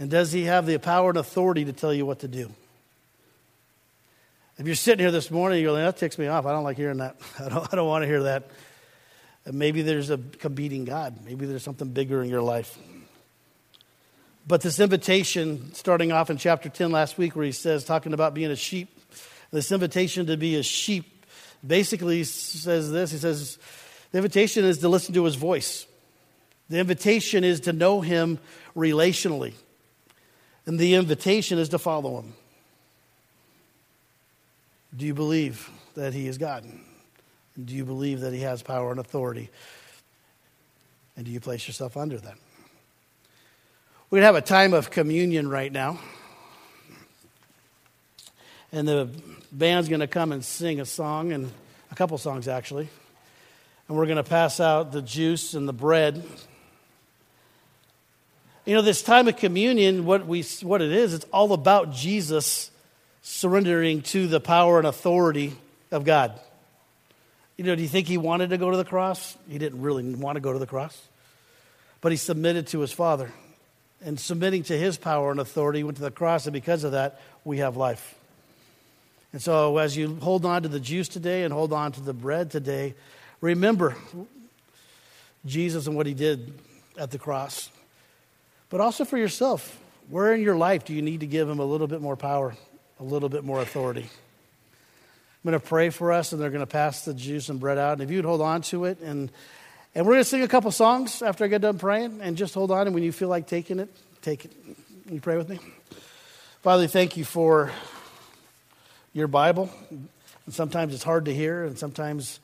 And 0.00 0.10
does 0.10 0.32
He 0.32 0.44
have 0.44 0.66
the 0.66 0.78
power 0.78 1.10
and 1.10 1.18
authority 1.18 1.64
to 1.66 1.72
tell 1.72 1.94
you 1.94 2.06
what 2.06 2.20
to 2.20 2.28
do? 2.28 2.50
If 4.56 4.66
you're 4.66 4.76
sitting 4.76 5.00
here 5.00 5.10
this 5.10 5.32
morning, 5.32 5.60
you're 5.62 5.72
like, 5.72 5.82
that 5.82 5.96
ticks 5.96 6.16
me 6.16 6.28
off. 6.28 6.46
I 6.46 6.52
don't 6.52 6.62
like 6.62 6.76
hearing 6.76 6.98
that. 6.98 7.16
I 7.40 7.48
don't, 7.48 7.72
I 7.72 7.76
don't 7.76 7.88
want 7.88 8.02
to 8.02 8.06
hear 8.06 8.22
that. 8.24 8.50
And 9.44 9.54
maybe 9.54 9.82
there's 9.82 10.10
a 10.10 10.18
competing 10.38 10.84
God. 10.84 11.24
Maybe 11.24 11.44
there's 11.46 11.64
something 11.64 11.88
bigger 11.88 12.22
in 12.22 12.30
your 12.30 12.40
life. 12.40 12.78
But 14.46 14.60
this 14.60 14.78
invitation, 14.78 15.74
starting 15.74 16.12
off 16.12 16.30
in 16.30 16.36
chapter 16.36 16.68
10 16.68 16.92
last 16.92 17.18
week, 17.18 17.34
where 17.34 17.44
he 17.44 17.52
says, 17.52 17.84
talking 17.84 18.12
about 18.12 18.32
being 18.32 18.50
a 18.50 18.56
sheep, 18.56 18.96
this 19.50 19.72
invitation 19.72 20.26
to 20.26 20.36
be 20.36 20.56
a 20.56 20.62
sheep 20.62 21.26
basically 21.66 22.24
says 22.24 22.92
this 22.92 23.10
He 23.10 23.18
says, 23.18 23.58
the 24.12 24.18
invitation 24.18 24.64
is 24.64 24.78
to 24.78 24.88
listen 24.88 25.14
to 25.14 25.24
his 25.24 25.34
voice, 25.34 25.86
the 26.68 26.78
invitation 26.78 27.42
is 27.42 27.60
to 27.60 27.72
know 27.72 28.02
him 28.02 28.38
relationally, 28.76 29.54
and 30.66 30.78
the 30.78 30.94
invitation 30.94 31.58
is 31.58 31.70
to 31.70 31.78
follow 31.78 32.20
him. 32.20 32.34
Do 34.96 35.06
you 35.06 35.14
believe 35.14 35.68
that 35.96 36.14
He 36.14 36.28
is 36.28 36.38
God? 36.38 36.64
Do 37.62 37.74
you 37.74 37.84
believe 37.84 38.20
that 38.20 38.32
He 38.32 38.40
has 38.40 38.62
power 38.62 38.90
and 38.92 39.00
authority? 39.00 39.50
And 41.16 41.26
do 41.26 41.32
you 41.32 41.40
place 41.40 41.66
yourself 41.66 41.96
under 41.96 42.18
that? 42.18 42.34
We're 44.10 44.18
going 44.18 44.22
to 44.22 44.26
have 44.26 44.36
a 44.36 44.40
time 44.40 44.72
of 44.72 44.90
communion 44.90 45.48
right 45.48 45.72
now. 45.72 45.98
And 48.70 48.86
the 48.86 49.08
band's 49.50 49.88
going 49.88 50.00
to 50.00 50.06
come 50.06 50.30
and 50.30 50.44
sing 50.44 50.80
a 50.80 50.84
song, 50.84 51.32
and 51.32 51.50
a 51.90 51.94
couple 51.94 52.16
songs 52.18 52.46
actually. 52.46 52.88
And 53.88 53.96
we're 53.96 54.06
going 54.06 54.16
to 54.16 54.22
pass 54.22 54.60
out 54.60 54.92
the 54.92 55.02
juice 55.02 55.54
and 55.54 55.68
the 55.68 55.72
bread. 55.72 56.24
You 58.64 58.74
know, 58.74 58.82
this 58.82 59.02
time 59.02 59.26
of 59.26 59.36
communion, 59.36 60.06
what, 60.06 60.26
we, 60.26 60.42
what 60.62 60.80
it 60.82 60.92
is, 60.92 61.14
it's 61.14 61.26
all 61.32 61.52
about 61.52 61.92
Jesus 61.92 62.70
surrendering 63.24 64.02
to 64.02 64.26
the 64.28 64.38
power 64.38 64.76
and 64.76 64.86
authority 64.86 65.56
of 65.90 66.04
God. 66.04 66.38
You 67.56 67.64
know, 67.64 67.74
do 67.74 67.80
you 67.80 67.88
think 67.88 68.06
he 68.06 68.18
wanted 68.18 68.50
to 68.50 68.58
go 68.58 68.70
to 68.70 68.76
the 68.76 68.84
cross? 68.84 69.36
He 69.48 69.56
didn't 69.56 69.80
really 69.80 70.14
want 70.14 70.36
to 70.36 70.40
go 70.40 70.52
to 70.52 70.58
the 70.58 70.66
cross. 70.66 71.00
But 72.02 72.12
he 72.12 72.18
submitted 72.18 72.66
to 72.68 72.80
his 72.80 72.92
Father. 72.92 73.32
And 74.04 74.20
submitting 74.20 74.64
to 74.64 74.76
his 74.76 74.98
power 74.98 75.30
and 75.30 75.40
authority, 75.40 75.78
he 75.78 75.84
went 75.84 75.96
to 75.96 76.02
the 76.02 76.10
cross, 76.10 76.44
and 76.44 76.52
because 76.52 76.84
of 76.84 76.92
that, 76.92 77.18
we 77.44 77.58
have 77.58 77.78
life. 77.78 78.14
And 79.32 79.40
so, 79.40 79.78
as 79.78 79.96
you 79.96 80.16
hold 80.16 80.44
on 80.44 80.62
to 80.62 80.68
the 80.68 80.78
juice 80.78 81.08
today 81.08 81.44
and 81.44 81.52
hold 81.52 81.72
on 81.72 81.92
to 81.92 82.02
the 82.02 82.12
bread 82.12 82.50
today, 82.50 82.94
remember 83.40 83.96
Jesus 85.46 85.86
and 85.86 85.96
what 85.96 86.04
he 86.04 86.12
did 86.12 86.52
at 86.98 87.10
the 87.10 87.18
cross. 87.18 87.70
But 88.68 88.82
also 88.82 89.06
for 89.06 89.16
yourself, 89.16 89.80
where 90.10 90.34
in 90.34 90.42
your 90.42 90.56
life 90.56 90.84
do 90.84 90.92
you 90.92 91.00
need 91.00 91.20
to 91.20 91.26
give 91.26 91.48
him 91.48 91.58
a 91.58 91.64
little 91.64 91.86
bit 91.86 92.02
more 92.02 92.16
power, 92.16 92.54
a 93.04 93.06
little 93.06 93.28
bit 93.28 93.44
more 93.44 93.60
authority? 93.60 94.00
I'm 94.00 95.50
going 95.50 95.60
to 95.60 95.66
pray 95.66 95.90
for 95.90 96.10
us, 96.10 96.32
and 96.32 96.40
they're 96.40 96.48
going 96.48 96.60
to 96.60 96.66
pass 96.66 97.04
the 97.04 97.12
juice 97.12 97.50
and 97.50 97.60
bread 97.60 97.76
out. 97.76 97.94
And 97.94 98.02
if 98.02 98.10
you'd 98.10 98.24
hold 98.24 98.40
on 98.40 98.62
to 98.62 98.86
it, 98.86 99.00
and, 99.00 99.30
and 99.94 100.06
we're 100.06 100.14
going 100.14 100.24
to 100.24 100.28
sing 100.28 100.42
a 100.42 100.48
couple 100.48 100.70
songs 100.70 101.20
after 101.20 101.44
I 101.44 101.48
get 101.48 101.60
done 101.60 101.78
praying, 101.78 102.20
and 102.22 102.34
just 102.34 102.54
hold 102.54 102.70
on. 102.70 102.86
And 102.86 102.94
when 102.94 103.04
you 103.04 103.12
feel 103.12 103.28
like 103.28 103.46
taking 103.46 103.78
it, 103.78 103.90
take 104.22 104.46
it. 104.46 104.52
You 105.10 105.20
pray 105.20 105.36
with 105.36 105.50
me? 105.50 105.58
Father, 106.62 106.86
thank 106.86 107.18
you 107.18 107.26
for 107.26 107.70
your 109.12 109.28
Bible. 109.28 109.68
And 109.90 110.54
sometimes 110.54 110.94
it's 110.94 111.04
hard 111.04 111.26
to 111.26 111.34
hear, 111.34 111.64
and 111.64 111.78
sometimes 111.78 112.40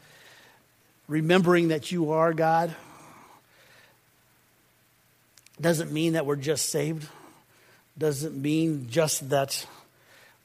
remembering 1.08 1.68
that 1.68 1.90
you 1.90 2.12
are 2.12 2.34
God 2.34 2.74
doesn't 5.58 5.90
mean 5.90 6.12
that 6.12 6.26
we're 6.26 6.36
just 6.36 6.68
saved, 6.68 7.08
doesn't 7.96 8.36
mean 8.36 8.88
just 8.90 9.30
that 9.30 9.66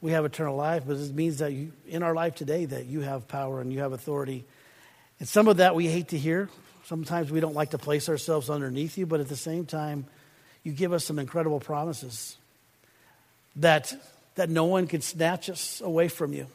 we 0.02 0.12
have 0.12 0.26
eternal 0.26 0.56
life, 0.56 0.84
but 0.86 0.98
it 0.98 1.14
means 1.14 1.38
that 1.40 1.52
you, 1.54 1.72
in 1.88 2.04
our 2.04 2.14
life 2.14 2.36
today 2.36 2.66
that 2.66 2.86
you 2.86 3.02
have 3.02 3.28
power 3.28 3.62
and 3.62 3.72
you 3.72 3.80
have 3.80 3.94
authority. 3.94 4.46
And 5.20 5.28
some 5.28 5.48
of 5.48 5.58
that 5.58 5.76
we 5.76 5.88
hate 5.88 6.10
to 6.10 6.18
hear. 6.18 6.50
Sometimes 6.86 7.32
we 7.32 7.40
don't 7.40 7.56
like 7.56 7.72
to 7.72 7.78
place 7.78 8.10
ourselves 8.10 8.50
underneath 8.50 8.98
you, 8.98 9.06
but 9.06 9.20
at 9.20 9.28
the 9.28 9.36
same 9.36 9.66
time, 9.66 10.06
you 10.64 10.72
give 10.72 10.94
us 10.94 11.04
some 11.06 11.18
incredible 11.18 11.60
promises 11.60 12.38
that, 13.56 13.94
that 14.36 14.50
no 14.50 14.66
one 14.66 14.86
can 14.88 15.02
snatch 15.02 15.50
us 15.50 15.82
away 15.82 16.08
from 16.08 16.34
you 16.34 16.48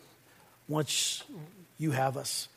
once 0.69 1.25
you 1.79 1.91
have 1.91 2.17
us. 2.17 2.49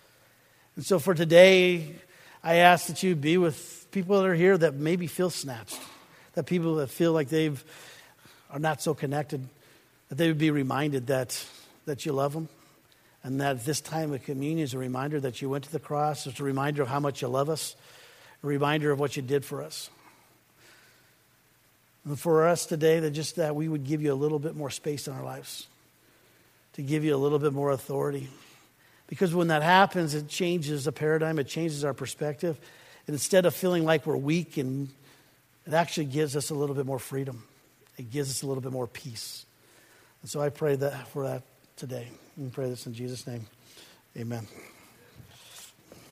And 0.75 0.85
so 0.85 0.99
for 0.99 1.13
today, 1.13 1.95
I 2.43 2.55
ask 2.55 2.87
that 2.87 3.01
you 3.03 3.15
be 3.15 3.37
with 3.37 3.87
people 3.91 4.19
that 4.19 4.27
are 4.27 4.35
here 4.35 4.57
that 4.57 4.75
maybe 4.75 5.07
feel 5.07 5.29
snatched, 5.29 5.79
that 6.33 6.45
people 6.45 6.75
that 6.75 6.89
feel 6.89 7.13
like 7.13 7.29
they've 7.29 7.63
are 8.49 8.59
not 8.59 8.81
so 8.81 8.93
connected, 8.93 9.47
that 10.13 10.19
they 10.19 10.27
would 10.27 10.37
be 10.37 10.51
reminded 10.51 11.07
that, 11.07 11.43
that 11.87 12.05
you 12.05 12.13
love 12.13 12.33
them. 12.33 12.47
And 13.23 13.41
that 13.41 13.65
this 13.65 13.81
time 13.81 14.13
of 14.13 14.21
communion 14.21 14.59
is 14.59 14.75
a 14.75 14.77
reminder 14.77 15.19
that 15.19 15.41
you 15.41 15.49
went 15.49 15.63
to 15.63 15.71
the 15.71 15.79
cross. 15.79 16.27
It's 16.27 16.39
a 16.39 16.43
reminder 16.43 16.83
of 16.83 16.87
how 16.87 16.99
much 16.99 17.23
you 17.23 17.27
love 17.29 17.49
us, 17.49 17.75
a 18.43 18.45
reminder 18.45 18.91
of 18.91 18.99
what 18.99 19.17
you 19.17 19.23
did 19.23 19.43
for 19.43 19.63
us. 19.63 19.89
And 22.05 22.19
for 22.19 22.47
us 22.47 22.67
today, 22.67 22.99
that 22.99 23.09
just 23.09 23.37
that 23.37 23.55
we 23.55 23.67
would 23.67 23.85
give 23.85 24.03
you 24.03 24.13
a 24.13 24.15
little 24.15 24.37
bit 24.37 24.55
more 24.55 24.69
space 24.69 25.07
in 25.07 25.13
our 25.13 25.23
lives, 25.23 25.65
to 26.73 26.83
give 26.83 27.03
you 27.03 27.15
a 27.15 27.17
little 27.17 27.39
bit 27.39 27.53
more 27.53 27.71
authority. 27.71 28.29
Because 29.07 29.33
when 29.33 29.47
that 29.47 29.63
happens, 29.63 30.13
it 30.13 30.27
changes 30.27 30.85
the 30.85 30.91
paradigm, 30.91 31.39
it 31.39 31.47
changes 31.47 31.83
our 31.83 31.95
perspective. 31.95 32.59
And 33.07 33.15
instead 33.15 33.47
of 33.47 33.55
feeling 33.55 33.83
like 33.83 34.05
we're 34.05 34.15
weak, 34.15 34.57
and 34.57 34.89
it 35.65 35.73
actually 35.73 36.05
gives 36.05 36.35
us 36.35 36.51
a 36.51 36.53
little 36.53 36.75
bit 36.75 36.85
more 36.85 36.99
freedom. 36.99 37.45
It 37.97 38.11
gives 38.11 38.29
us 38.29 38.43
a 38.43 38.45
little 38.45 38.61
bit 38.61 38.71
more 38.71 38.85
peace. 38.85 39.47
And 40.23 40.29
so 40.31 40.41
I 40.41 40.49
pray 40.49 40.75
that 40.77 41.07
for 41.09 41.27
that 41.27 41.43
today. 41.75 42.07
And 42.37 42.51
pray 42.51 42.69
this 42.69 42.87
in 42.87 42.93
Jesus' 42.93 43.27
name. 43.27 43.45
Amen. 44.17 44.47